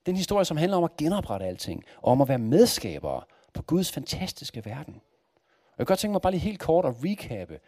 [0.05, 3.21] Den historie, som handler om at genoprette alting, og om at være medskabere
[3.53, 4.93] på Guds fantastiske verden.
[4.93, 7.59] jeg kan godt tænke mig bare lige helt kort at recappe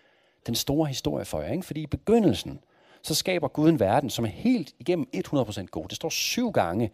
[0.47, 1.51] den store historie for jer.
[1.51, 1.65] Ikke?
[1.65, 2.59] Fordi i begyndelsen,
[3.01, 5.87] så skaber Gud en verden, som er helt igennem 100% god.
[5.87, 6.91] Det står syv gange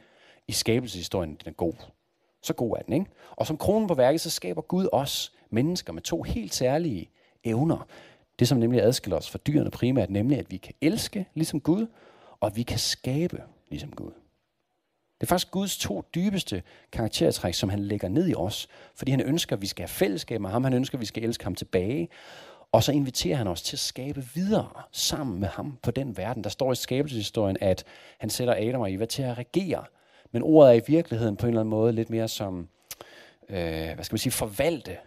[0.47, 1.73] i skabelseshistorien, den er god.
[2.43, 3.05] Så god er den, ikke?
[3.31, 7.09] Og som kronen på værket, så skaber Gud os mennesker med to helt særlige
[7.43, 7.87] evner.
[8.39, 11.87] Det, som nemlig adskiller os fra dyrene primært, nemlig at vi kan elske ligesom Gud,
[12.39, 14.11] og at vi kan skabe ligesom Gud.
[15.21, 19.21] Det er faktisk Guds to dybeste karaktertræk, som han lægger ned i os, fordi han
[19.21, 21.55] ønsker, at vi skal have fællesskab med ham, han ønsker, at vi skal elske ham
[21.55, 22.09] tilbage,
[22.71, 26.43] og så inviterer han os til at skabe videre sammen med ham på den verden.
[26.43, 27.83] Der står i skabelseshistorien, at
[28.17, 29.83] han sætter Adam og Eva til at regere.
[30.31, 32.67] Men ordet er i virkeligheden på en eller anden måde lidt mere som,
[33.49, 34.97] øh, hvad skal man sige, forvalte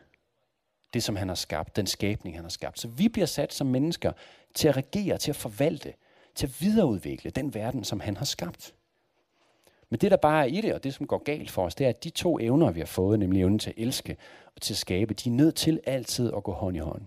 [0.94, 2.80] det, som han har skabt, den skabning, han har skabt.
[2.80, 4.12] Så vi bliver sat som mennesker
[4.54, 5.94] til at regere, til at forvalte,
[6.34, 8.74] til at videreudvikle den verden, som han har skabt.
[9.90, 11.84] Men det, der bare er i det, og det, som går galt for os, det
[11.84, 14.16] er, at de to evner, vi har fået, nemlig evnen til at elske
[14.56, 17.02] og til at skabe, de er nødt til altid at gå hånd i hånd.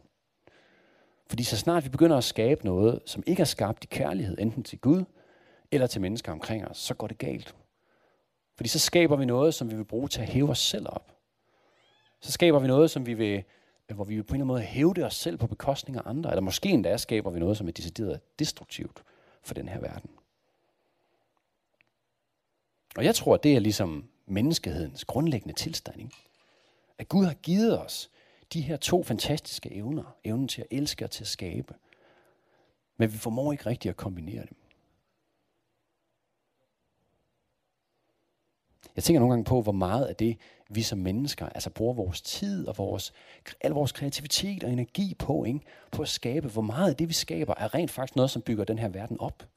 [1.30, 4.64] Fordi så snart vi begynder at skabe noget, som ikke er skabt i kærlighed, enten
[4.64, 5.04] til Gud
[5.72, 7.56] eller til mennesker omkring os, så går det galt.
[8.56, 11.12] Fordi så skaber vi noget, som vi vil bruge til at hæve os selv op.
[12.22, 13.44] Så skaber vi noget, som vi vil,
[13.96, 16.30] hvor vi på en eller anden måde hæve os selv på bekostning af andre.
[16.30, 19.04] Eller måske endda skaber vi noget, som er decideret destruktivt
[19.44, 20.10] for den her verden.
[22.98, 26.00] Og jeg tror, at det er ligesom menneskehedens grundlæggende tilstand.
[26.00, 26.16] Ikke?
[26.98, 28.10] At Gud har givet os
[28.54, 30.16] de her to fantastiske evner.
[30.24, 31.76] Evnen til at elske og til at skabe.
[32.98, 34.58] Men vi formår ikke rigtigt at kombinere dem.
[38.96, 40.38] Jeg tænker nogle gange på, hvor meget af det,
[40.70, 43.14] vi som mennesker, altså bruger vores tid og vores,
[43.62, 45.60] al vores kreativitet og energi på, ikke?
[45.92, 48.64] på at skabe, hvor meget af det, vi skaber, er rent faktisk noget, som bygger
[48.64, 49.48] den her verden op.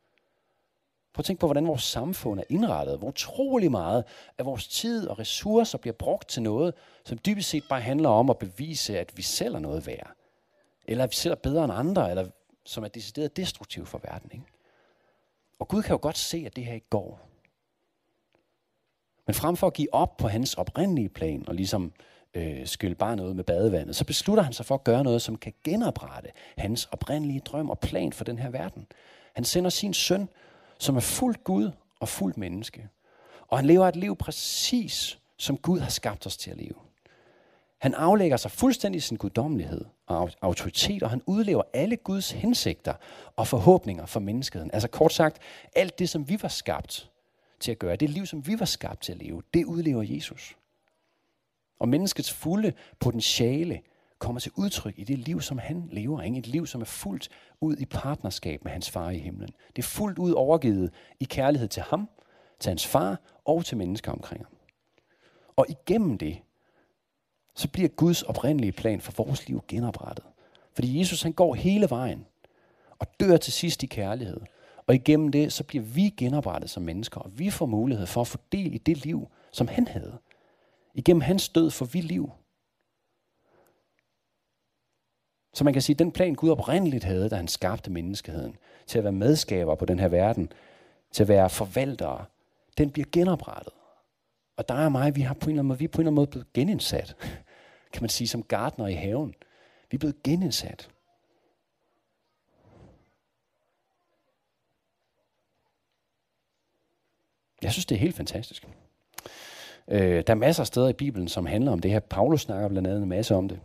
[1.14, 2.98] Prøv at tænke på, hvordan vores samfund er indrettet.
[2.98, 4.04] Hvor utrolig meget
[4.38, 8.30] af vores tid og ressourcer bliver brugt til noget, som dybest set bare handler om
[8.30, 10.10] at bevise, at vi selv er noget værd.
[10.86, 12.28] Eller at vi selv er bedre end andre, eller
[12.64, 14.30] som er decideret destruktiv for verden.
[14.32, 14.44] Ikke?
[15.58, 17.29] Og Gud kan jo godt se, at det her ikke går.
[19.30, 21.92] Men frem for at give op på hans oprindelige plan, og ligesom
[22.34, 25.36] øh, skylde bare noget med badevandet, så beslutter han sig for at gøre noget, som
[25.36, 28.86] kan genoprette hans oprindelige drøm og plan for den her verden.
[29.34, 30.28] Han sender sin søn
[30.78, 32.88] som er fuldt Gud og fuldt menneske.
[33.48, 36.74] Og han lever et liv præcis, som Gud har skabt os til at leve.
[37.78, 42.94] Han aflægger sig fuldstændig sin guddommelighed og autoritet, og han udlever alle Guds hensigter
[43.36, 44.70] og forhåbninger for menneskeheden.
[44.72, 45.38] Altså kort sagt,
[45.76, 47.10] alt det, som vi var skabt
[47.60, 50.56] til at gøre, det liv, som vi var skabt til at leve, det udlever Jesus.
[51.78, 53.80] Og menneskets fulde potentiale
[54.18, 56.22] kommer til udtryk i det liv, som han lever.
[56.22, 56.38] Ikke?
[56.38, 57.28] Et liv, som er fuldt
[57.60, 59.50] ud i partnerskab med hans far i himlen.
[59.76, 62.08] Det er fuldt ud overgivet i kærlighed til ham,
[62.60, 64.56] til hans far og til mennesker omkring ham.
[65.56, 66.38] Og igennem det,
[67.54, 70.24] så bliver Guds oprindelige plan for vores liv genoprettet.
[70.74, 72.26] Fordi Jesus han går hele vejen
[72.98, 74.40] og dør til sidst i kærlighed.
[74.90, 78.26] Og igennem det, så bliver vi genoprettet som mennesker, og vi får mulighed for at
[78.26, 80.18] få del i det liv, som han havde.
[80.94, 82.30] Igennem hans død får vi liv.
[85.54, 88.98] Så man kan sige, at den plan Gud oprindeligt havde, da han skabte menneskeheden, til
[88.98, 90.52] at være medskaber på den her verden,
[91.12, 92.24] til at være forvaltere,
[92.78, 93.72] den bliver genoprettet.
[94.56, 96.00] Og der er mig, vi har på en eller anden måde, vi er på en
[96.00, 97.16] eller anden måde blevet genindsat.
[97.92, 99.34] Kan man sige, som gardner i haven.
[99.90, 100.88] Vi er blevet genindsat.
[107.62, 108.68] Jeg synes, det er helt fantastisk.
[109.88, 112.00] Øh, der er masser af steder i Bibelen, som handler om det her.
[112.00, 113.60] Paulus snakker blandt andet en masse om det.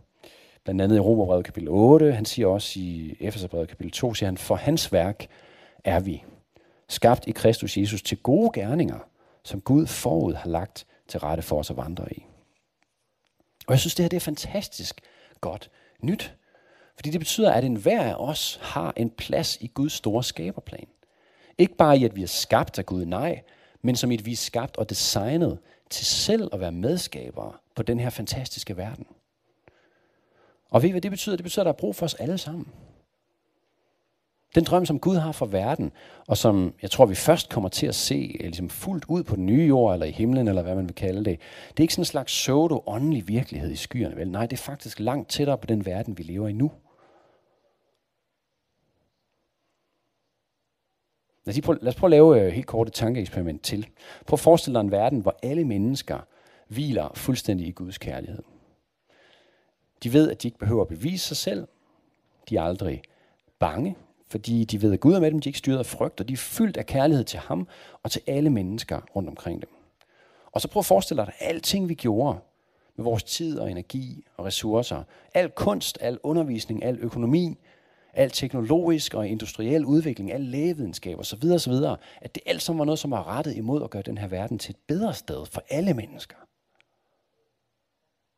[0.64, 2.12] Blandt andet i Romerbrevet kapitel 8.
[2.12, 5.26] Han siger også i Efeserbrevet kapitel 2, siger han, for hans værk
[5.84, 6.24] er vi.
[6.88, 8.98] Skabt i Kristus Jesus til gode gerninger,
[9.44, 12.26] som Gud forud har lagt til rette for os at vandre i.
[13.66, 15.00] Og jeg synes, det her det er fantastisk
[15.40, 15.70] godt
[16.02, 16.34] nyt.
[16.94, 20.86] Fordi det betyder, at enhver af os har en plads i Guds store skaberplan.
[21.58, 23.42] Ikke bare i, at vi er skabt af Gud, nej,
[23.86, 25.58] men som et vi er skabt og designet
[25.90, 29.06] til selv at være medskabere på den her fantastiske verden.
[30.70, 31.36] Og ved I, hvad det betyder?
[31.36, 32.68] Det betyder, at der er brug for os alle sammen.
[34.54, 35.92] Den drøm, som Gud har for verden,
[36.26, 39.36] og som jeg tror, vi først kommer til at se eh, ligesom fuldt ud på
[39.36, 41.94] den nye jord, eller i himlen, eller hvad man vil kalde det, det er ikke
[41.94, 44.16] sådan en slags pseudo-åndelig virkelighed i skyerne.
[44.16, 44.30] Vel?
[44.30, 46.72] Nej, det er faktisk langt tættere på den verden, vi lever i nu.
[51.46, 53.86] Lad os, prøve, lad os prøve at lave et helt kort et tankeeksperiment til.
[54.26, 56.18] Prøv at forestille dig en verden, hvor alle mennesker
[56.68, 58.42] hviler fuldstændig i Guds kærlighed.
[60.02, 61.68] De ved, at de ikke behøver at bevise sig selv.
[62.48, 63.02] De er aldrig
[63.58, 63.96] bange,
[64.28, 65.40] fordi de ved, at Gud er med dem.
[65.40, 67.68] De er ikke styret af frygt, og de er fyldt af kærlighed til ham
[68.02, 69.70] og til alle mennesker rundt omkring dem.
[70.52, 72.38] Og så prøv at forestille dig, at alting vi gjorde,
[72.96, 75.02] med vores tid og energi og ressourcer.
[75.34, 77.58] Al kunst, al undervisning, al økonomi,
[78.16, 81.50] al teknologisk og industriel udvikling, al lægevidenskab osv.
[81.54, 81.72] osv.,
[82.20, 84.58] at det alt sammen var noget, som var rettet imod at gøre den her verden
[84.58, 86.36] til et bedre sted for alle mennesker.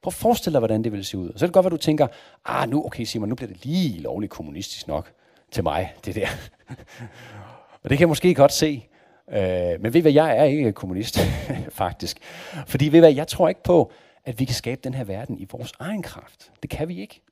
[0.02, 1.28] Prøv at forestille dig, hvordan det ville se ud.
[1.28, 2.06] Og så er det godt, at du tænker,
[2.44, 5.12] ah, nu, okay Simon, nu bliver det lige lovligt kommunistisk nok
[5.50, 6.28] til mig, det der.
[7.82, 8.88] og det kan jeg måske godt se.
[9.30, 11.18] Øh, men ved hvad, jeg er ikke kommunist,
[11.70, 12.18] faktisk.
[12.66, 13.92] Fordi ved hvad, jeg tror ikke på,
[14.24, 16.52] at vi kan skabe den her verden i vores egen kraft.
[16.62, 17.22] Det kan vi ikke.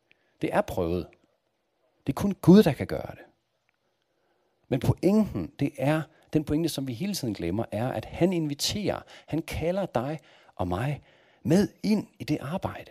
[0.43, 1.07] Det er prøvet.
[2.07, 3.25] Det er kun Gud, der kan gøre det.
[4.69, 9.01] Men pointen, det er, den pointe, som vi hele tiden glemmer, er, at han inviterer,
[9.27, 10.21] han kalder dig
[10.57, 11.03] og mig
[11.43, 12.91] med ind i det arbejde.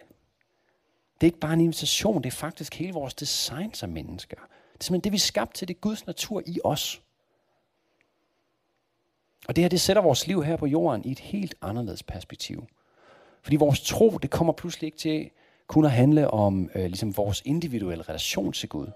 [1.15, 4.37] Det er ikke bare en invitation, det er faktisk hele vores design som mennesker.
[4.37, 7.01] Det er simpelthen det, vi er skabt til, det er Guds natur i os.
[9.47, 12.67] Og det her, det sætter vores liv her på jorden i et helt anderledes perspektiv.
[13.41, 15.29] Fordi vores tro, det kommer pludselig ikke til
[15.67, 18.87] kun at handle om øh, ligesom vores individuelle relation til Gud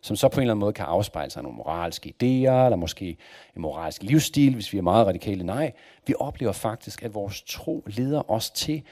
[0.00, 3.16] som så på en eller anden måde kan afspejle sig nogle moralske idéer, eller måske
[3.56, 5.44] en moralsk livsstil, hvis vi er meget radikale.
[5.44, 5.72] Nej,
[6.06, 8.82] vi oplever faktisk, at vores tro leder os til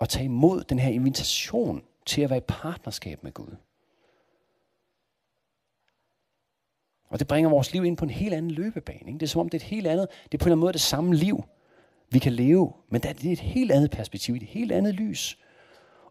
[0.00, 3.56] at tage imod den her invitation til at være i partnerskab med Gud.
[7.08, 9.06] Og det bringer vores liv ind på en helt anden løbebane.
[9.06, 9.18] Ikke?
[9.18, 10.60] Det er som om det er et helt andet, det er på en eller anden
[10.60, 11.44] måde det samme liv,
[12.10, 15.38] vi kan leve, men det er et helt andet perspektiv, et helt andet lys.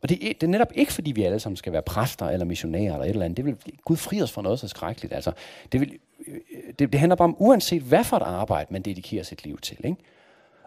[0.05, 2.93] Og det, det er netop ikke, fordi vi alle sammen skal være præster eller missionærer
[2.93, 3.37] eller et eller andet.
[3.37, 5.13] Det vil Gud fri os fra noget så skrækkeligt.
[5.13, 5.31] Altså,
[5.71, 6.39] det, vil, øh,
[6.79, 9.77] det, det handler bare om, uanset hvad for et arbejde man dedikerer sit liv til.
[9.85, 9.97] Ikke?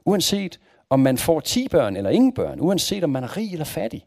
[0.04, 3.64] Uanset om man får 10 børn eller ingen børn, uanset om man er rig eller
[3.64, 4.06] fattig,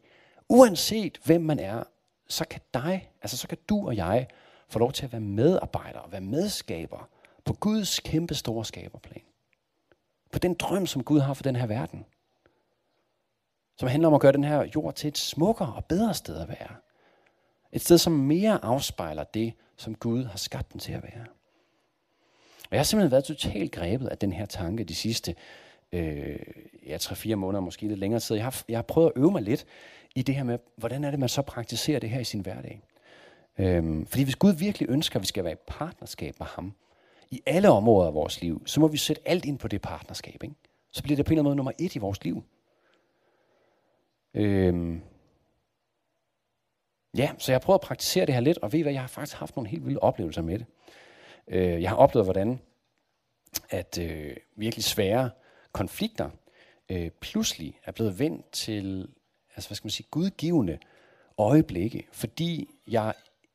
[0.50, 1.84] uanset hvem man er,
[2.28, 4.28] så kan dig, altså så kan du og jeg
[4.70, 7.10] få lov til at være medarbejdere, være medskaber
[7.46, 9.24] på Guds kæmpe store skaberplan.
[10.32, 12.06] På den drøm, som Gud har for den her verden
[13.82, 16.50] som handler om at gøre den her jord til et smukkere og bedre sted at
[16.50, 16.76] være.
[17.72, 21.26] Et sted, som mere afspejler det, som Gud har skabt den til at være.
[22.64, 25.36] Og jeg har simpelthen været totalt grebet af den her tanke de sidste
[25.92, 26.40] øh,
[26.88, 28.36] ja, 3-4 måneder, måske lidt længere tid.
[28.36, 29.66] Jeg har, jeg har prøvet at øve mig lidt
[30.16, 32.82] i det her med, hvordan er det, man så praktiserer det her i sin hverdag.
[33.60, 36.74] Øhm, fordi hvis Gud virkelig ønsker, at vi skal være i partnerskab med ham,
[37.32, 40.44] i alle områder af vores liv, så må vi sætte alt ind på det partnerskab.
[40.44, 40.56] Ikke?
[40.92, 42.44] Så bliver det på en eller anden måde nummer et i vores liv.
[44.34, 45.02] Øhm,
[47.18, 49.08] ja, så jeg har prøvet at praktisere det her lidt, og ved hvad, jeg har
[49.08, 50.66] faktisk haft nogle helt vilde oplevelser med det.
[51.48, 52.60] Øh, jeg har oplevet, hvordan
[53.70, 55.30] at øh, virkelig svære
[55.72, 56.30] konflikter
[56.90, 59.08] øh, pludselig er blevet vendt til,
[59.56, 60.78] altså hvad skal man sige, gudgivende
[61.38, 63.14] øjeblikke, fordi jeg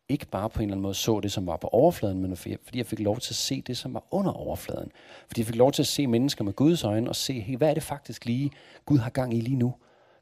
[0.09, 2.59] ikke bare på en eller anden måde så det, som var på overfladen, men fordi
[2.75, 4.93] jeg fik lov til at se det, som var under overfladen.
[5.27, 7.71] Fordi jeg fik lov til at se mennesker med Guds øjne og se, hey, hvad
[7.71, 8.51] er det faktisk lige,
[8.85, 9.75] Gud har gang i lige nu?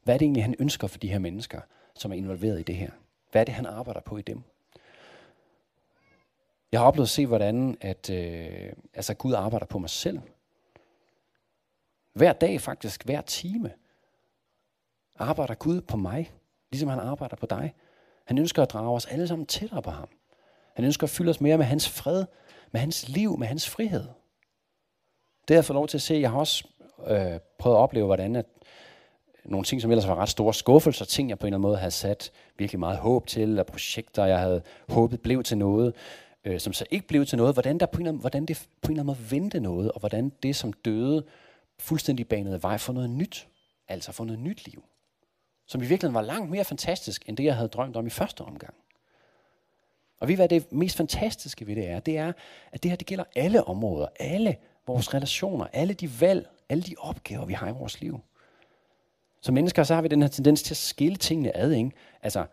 [0.05, 1.61] Hvad er det egentlig, han ønsker for de her mennesker,
[1.95, 2.91] som er involveret i det her?
[3.31, 4.43] Hvad er det, han arbejder på i dem?
[6.71, 10.19] Jeg har oplevet at se, hvordan at, øh, altså Gud arbejder på mig selv.
[12.13, 13.71] Hver dag faktisk, hver time,
[15.15, 16.31] arbejder Gud på mig,
[16.71, 17.73] ligesom han arbejder på dig.
[18.25, 20.09] Han ønsker at drage os alle sammen tættere på ham.
[20.73, 22.25] Han ønsker at fylde os mere med hans fred,
[22.71, 24.07] med hans liv, med hans frihed.
[25.47, 26.13] Det har jeg fået lov til at se.
[26.13, 26.67] Jeg har også
[27.07, 28.45] øh, prøvet at opleve, hvordan at
[29.45, 31.77] nogle ting, som ellers var ret store skuffelser, ting jeg på en eller anden måde
[31.77, 35.93] havde sat virkelig meget håb til, eller projekter, jeg havde håbet blev til noget,
[36.45, 38.67] øh, som så ikke blev til noget, hvordan, der på en eller anden, hvordan det
[38.81, 41.23] på en eller anden måde vendte noget, og hvordan det, som døde,
[41.79, 43.47] fuldstændig banede vej for noget nyt,
[43.87, 44.83] altså for noget nyt liv,
[45.67, 48.41] som i virkeligheden var langt mere fantastisk, end det, jeg havde drømt om i første
[48.41, 48.73] omgang.
[50.19, 52.33] Og vi hvad det mest fantastiske ved det er, det er,
[52.71, 54.55] at det her det gælder alle områder, alle
[54.87, 58.19] vores relationer, alle de valg, alle de opgaver, vi har i vores liv.
[59.45, 61.71] Som mennesker, så har vi den her tendens til at skille tingene ad.
[61.71, 61.91] Ikke?
[62.23, 62.45] Altså,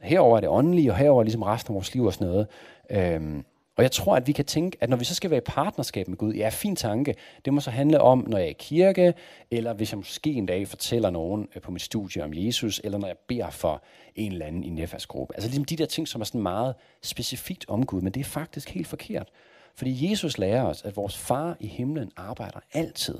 [0.00, 2.46] herover er det åndelige, og herover er ligesom resten af vores liv og sådan noget.
[2.90, 3.44] Øhm,
[3.76, 6.08] og jeg tror, at vi kan tænke, at når vi så skal være i partnerskab
[6.08, 9.14] med Gud, ja, fin tanke, det må så handle om, når jeg er i kirke,
[9.50, 12.98] eller hvis jeg måske en dag fortæller nogen øh, på mit studie om Jesus, eller
[12.98, 13.82] når jeg beder for
[14.14, 15.34] en eller anden i nefas-gruppe.
[15.34, 18.24] Altså ligesom de der ting, som er sådan meget specifikt om Gud, men det er
[18.24, 19.28] faktisk helt forkert.
[19.74, 23.18] Fordi Jesus lærer os, at vores far i himlen arbejder altid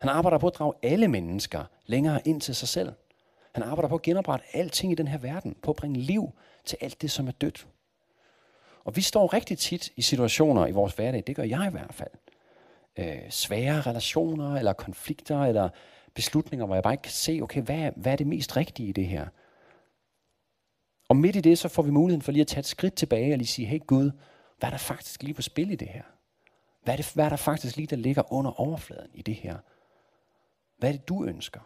[0.00, 2.92] han arbejder på at drage alle mennesker længere ind til sig selv.
[3.52, 6.32] Han arbejder på at genoprette alting i den her verden, på at bringe liv
[6.64, 7.66] til alt det, som er dødt.
[8.84, 11.94] Og vi står rigtig tit i situationer i vores hverdag, det gør jeg i hvert
[11.94, 12.10] fald.
[12.96, 15.68] Øh, svære relationer, eller konflikter, eller
[16.14, 18.92] beslutninger, hvor jeg bare ikke kan se, okay, hvad, hvad er det mest rigtige i
[18.92, 19.26] det her?
[21.08, 23.34] Og midt i det, så får vi muligheden for lige at tage et skridt tilbage
[23.34, 24.10] og lige sige, hey Gud,
[24.58, 26.02] hvad er der faktisk lige på spil i det her?
[26.84, 29.56] Hvad er, det, hvad er der faktisk lige, der ligger under overfladen i det her?
[30.76, 31.60] Hvad er det, du ønsker?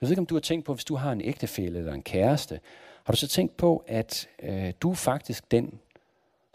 [0.00, 2.02] Jeg ved ikke, om du har tænkt på, hvis du har en ægtefælle eller en
[2.02, 2.60] kæreste,
[3.04, 5.80] har du så tænkt på, at øh, du er faktisk den,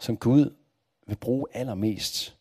[0.00, 0.54] som Gud
[1.06, 2.36] vil bruge allermest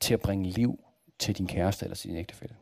[0.00, 0.84] til at bringe liv
[1.18, 2.56] til din kæreste eller sin ægtefælle?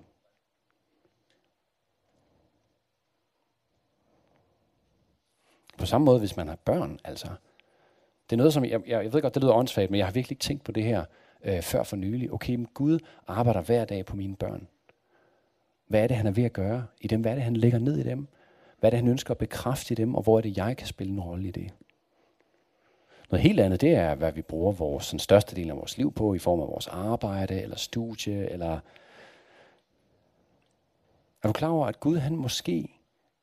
[5.78, 7.28] På samme måde, hvis man har børn, altså.
[8.30, 10.12] Det er noget, som, jeg, jeg, jeg ved godt, det lyder åndssvagt, men jeg har
[10.12, 11.04] virkelig ikke tænkt på det her
[11.44, 12.32] øh, før for nylig.
[12.32, 14.68] Okay, men Gud arbejder hver dag på mine børn.
[15.86, 17.20] Hvad er det, han er ved at gøre i dem?
[17.20, 18.26] Hvad er det, han lægger ned i dem?
[18.80, 20.14] Hvad er det, han ønsker at bekræfte i dem?
[20.14, 21.70] Og hvor er det, jeg kan spille en rolle i det?
[23.30, 26.12] Noget helt andet, det er, hvad vi bruger vores den største del af vores liv
[26.12, 28.80] på, i form af vores arbejde, eller studie, eller...
[31.42, 32.88] Er du klar over, at Gud han måske,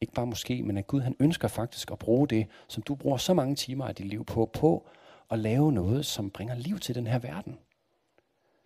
[0.01, 3.17] ikke bare måske, men at Gud han ønsker faktisk at bruge det, som du bruger
[3.17, 4.87] så mange timer af dit liv på, på
[5.31, 7.57] at lave noget, som bringer liv til den her verden.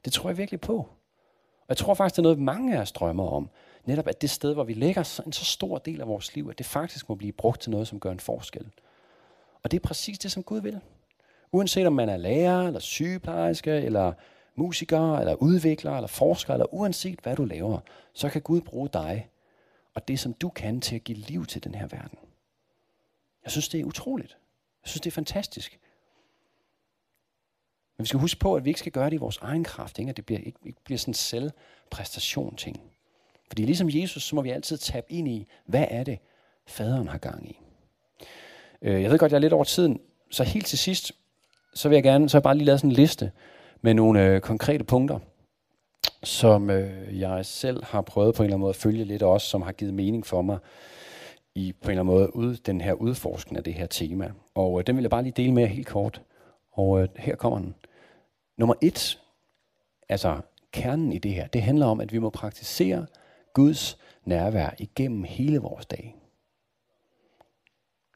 [0.07, 0.77] Det tror jeg virkelig på.
[1.59, 3.49] Og jeg tror faktisk, det er noget, mange af os drømmer om.
[3.85, 6.57] Netop at det sted, hvor vi lægger en så stor del af vores liv, at
[6.57, 8.69] det faktisk må blive brugt til noget, som gør en forskel.
[9.63, 10.79] Og det er præcis det, som Gud vil.
[11.51, 14.13] Uanset om man er lærer, eller sygeplejerske, eller
[14.55, 17.79] musiker, eller udvikler, eller forsker, eller uanset hvad du laver,
[18.13, 19.29] så kan Gud bruge dig
[19.93, 22.17] og det, som du kan til at give liv til den her verden.
[23.43, 24.37] Jeg synes, det er utroligt.
[24.83, 25.79] Jeg synes, det er fantastisk.
[27.97, 29.99] Men vi skal huske på, at vi ikke skal gøre det i vores egen kraft,
[29.99, 30.09] ikke?
[30.09, 32.81] at det bliver, ikke, ikke bliver sådan en selvpræstation ting.
[33.47, 36.19] Fordi ligesom Jesus, så må vi altid tabe ind i, hvad er det,
[36.67, 37.59] faderen har gang i.
[38.81, 39.99] Øh, jeg ved godt, jeg er lidt over tiden,
[40.31, 41.11] så helt til sidst,
[41.73, 43.31] så vil jeg gerne, så har jeg bare lige lavet sådan en liste
[43.81, 45.19] med nogle øh, konkrete punkter,
[46.23, 49.47] som øh, jeg selv har prøvet på en eller anden måde at følge lidt også,
[49.47, 50.57] som har givet mening for mig
[51.55, 54.31] i på en eller anden måde ud, den her udforskning af det her tema.
[54.55, 56.21] Og øh, den vil jeg bare lige dele med jer helt kort.
[56.77, 57.75] Og øh, her kommer den.
[58.57, 59.19] Nummer et,
[60.09, 63.05] altså kernen i det her, det handler om, at vi må praktisere
[63.53, 66.15] Guds nærvær igennem hele vores dag.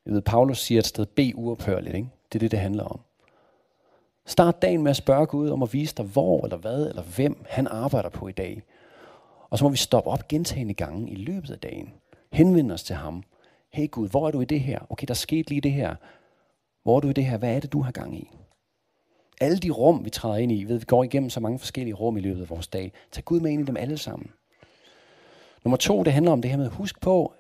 [0.06, 2.10] Jeg ved, Paulus siger et sted, be uophørligt, ikke?
[2.32, 3.00] Det er det, det handler om.
[4.26, 7.46] Start dagen med at spørge Gud om at vise dig, hvor eller hvad eller hvem
[7.50, 8.62] han arbejder på i dag.
[9.50, 11.94] Og så må vi stoppe op gentagende gange i løbet af dagen.
[12.32, 13.24] Henvende os til ham.
[13.70, 14.80] Hey Gud, hvor er du i det her?
[14.90, 15.96] Okay, der skete lige det her.
[16.84, 17.38] Hvor er du i det her?
[17.38, 18.32] Hvad er det, du har gang i?
[19.42, 22.18] Alle de rum, vi træder ind i, ved vi går igennem så mange forskellige rum
[22.18, 22.94] i løbet af vores dag.
[23.12, 24.32] Tag Gud med ind i dem alle sammen.
[25.64, 27.34] Nummer to, det handler om det her med husk på,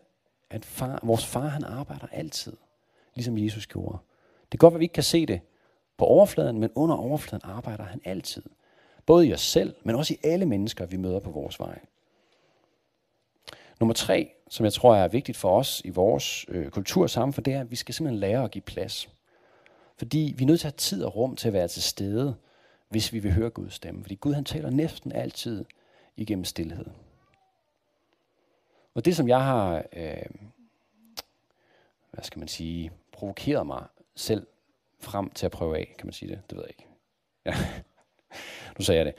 [0.50, 2.54] at far, vores far han arbejder altid,
[3.16, 3.98] ligesom Jesus gjorde.
[4.52, 5.42] Det kan godt være, at vi ikke kan se det
[5.98, 8.44] på overfladen, men under overfladen arbejder han altid.
[9.06, 11.80] Både i os selv, men også i alle mennesker, vi møder på vores vej.
[13.80, 17.46] Nummer tre, som jeg tror er vigtigt for os i vores øh, kultur og samfund,
[17.46, 19.10] det er, at vi skal simpelthen lære at give plads.
[20.02, 22.36] Fordi vi er nødt til at have tid og rum til at være til stede,
[22.90, 24.02] hvis vi vil høre Guds stemme.
[24.02, 25.66] Fordi Gud han taler næsten altid
[26.18, 26.86] igennem stillhed.
[28.94, 30.26] Og det, som jeg har, øh,
[32.12, 33.84] hvad skal man sige, provokeret mig
[34.16, 34.48] selv
[35.00, 36.42] frem til at prøve af, kan man sige det?
[36.50, 36.88] Det ved jeg ikke.
[37.46, 37.54] Ja.
[38.78, 39.16] nu sagde jeg det.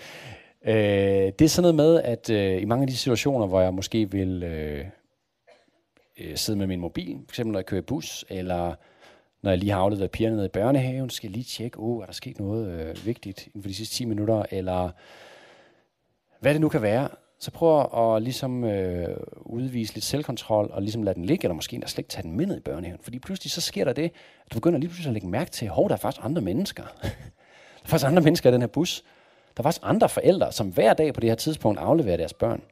[0.63, 3.75] Øh, det er sådan noget med, at øh, i mange af de situationer, hvor jeg
[3.75, 4.87] måske vil øh,
[6.19, 7.45] øh, sidde med min mobil, f.eks.
[7.45, 8.75] når jeg kører bus, eller
[9.43, 12.07] når jeg lige har afleveret pigerne ned i børnehaven, skal jeg lige tjekke, oh, er
[12.07, 14.91] der sket noget øh, vigtigt inden for de sidste 10 minutter, eller
[16.41, 21.03] hvad det nu kan være, så prøv at ligesom øh, udvise lidt selvkontrol, og ligesom
[21.03, 23.01] lade den ligge, eller måske endda slet ikke tage den med ned i børnehaven.
[23.03, 24.05] Fordi pludselig så sker der det,
[24.47, 26.83] at du begynder lige pludselig at lægge mærke til, hov, der er faktisk andre mennesker.
[27.03, 27.09] der
[27.85, 29.05] er faktisk andre mennesker i den her bus.
[29.57, 32.63] Der er faktisk andre forældre, som hver dag på det her tidspunkt afleverer deres børn.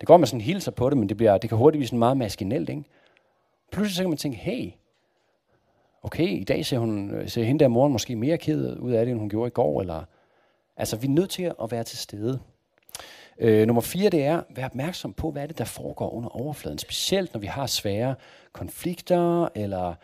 [0.00, 1.98] Det går med sådan hilser på det, men det, bliver, det kan hurtigt blive sådan
[1.98, 2.84] meget maskinelt, ikke?
[3.72, 4.70] Pludselig så kan man tænke, hey,
[6.04, 9.04] okay, i dag ser, hun, øh, ser hende der morgen måske mere ked ud af
[9.04, 10.04] det, end hun gjorde i går, eller...
[10.76, 12.40] Altså, vi er nødt til at være til stede.
[13.38, 16.78] Øh, nummer fire, det er, vær opmærksom på, hvad er det, der foregår under overfladen.
[16.78, 18.14] Specielt, når vi har svære
[18.52, 19.94] konflikter, eller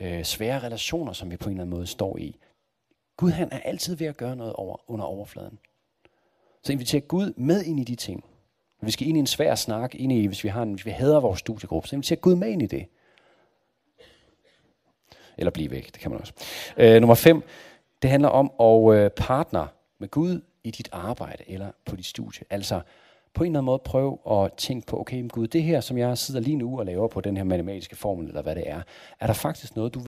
[0.00, 2.36] øh, svære relationer, som vi på en eller anden måde står i.
[3.16, 5.58] Gud, han er altid ved at gøre noget over, under overfladen.
[6.62, 8.24] Så inviter Gud med ind i de ting.
[8.80, 10.86] Hvis vi skal ind i en svær snak, ind i, hvis vi, har en, hvis
[10.86, 12.86] vi hader vores studiegruppe, så inviter Gud med ind i det.
[15.38, 16.32] Eller blive væk, det kan man også.
[16.76, 17.42] Øh, nummer fem,
[18.02, 19.66] det handler om at øh, partner
[19.98, 22.44] med Gud i dit arbejde eller på dit studie.
[22.50, 22.80] Altså
[23.34, 26.18] på en eller anden måde prøv at tænke på, okay, Gud, det her, som jeg
[26.18, 28.82] sidder lige nu og laver på den her matematiske formel, eller hvad det er,
[29.20, 30.00] er der faktisk noget, du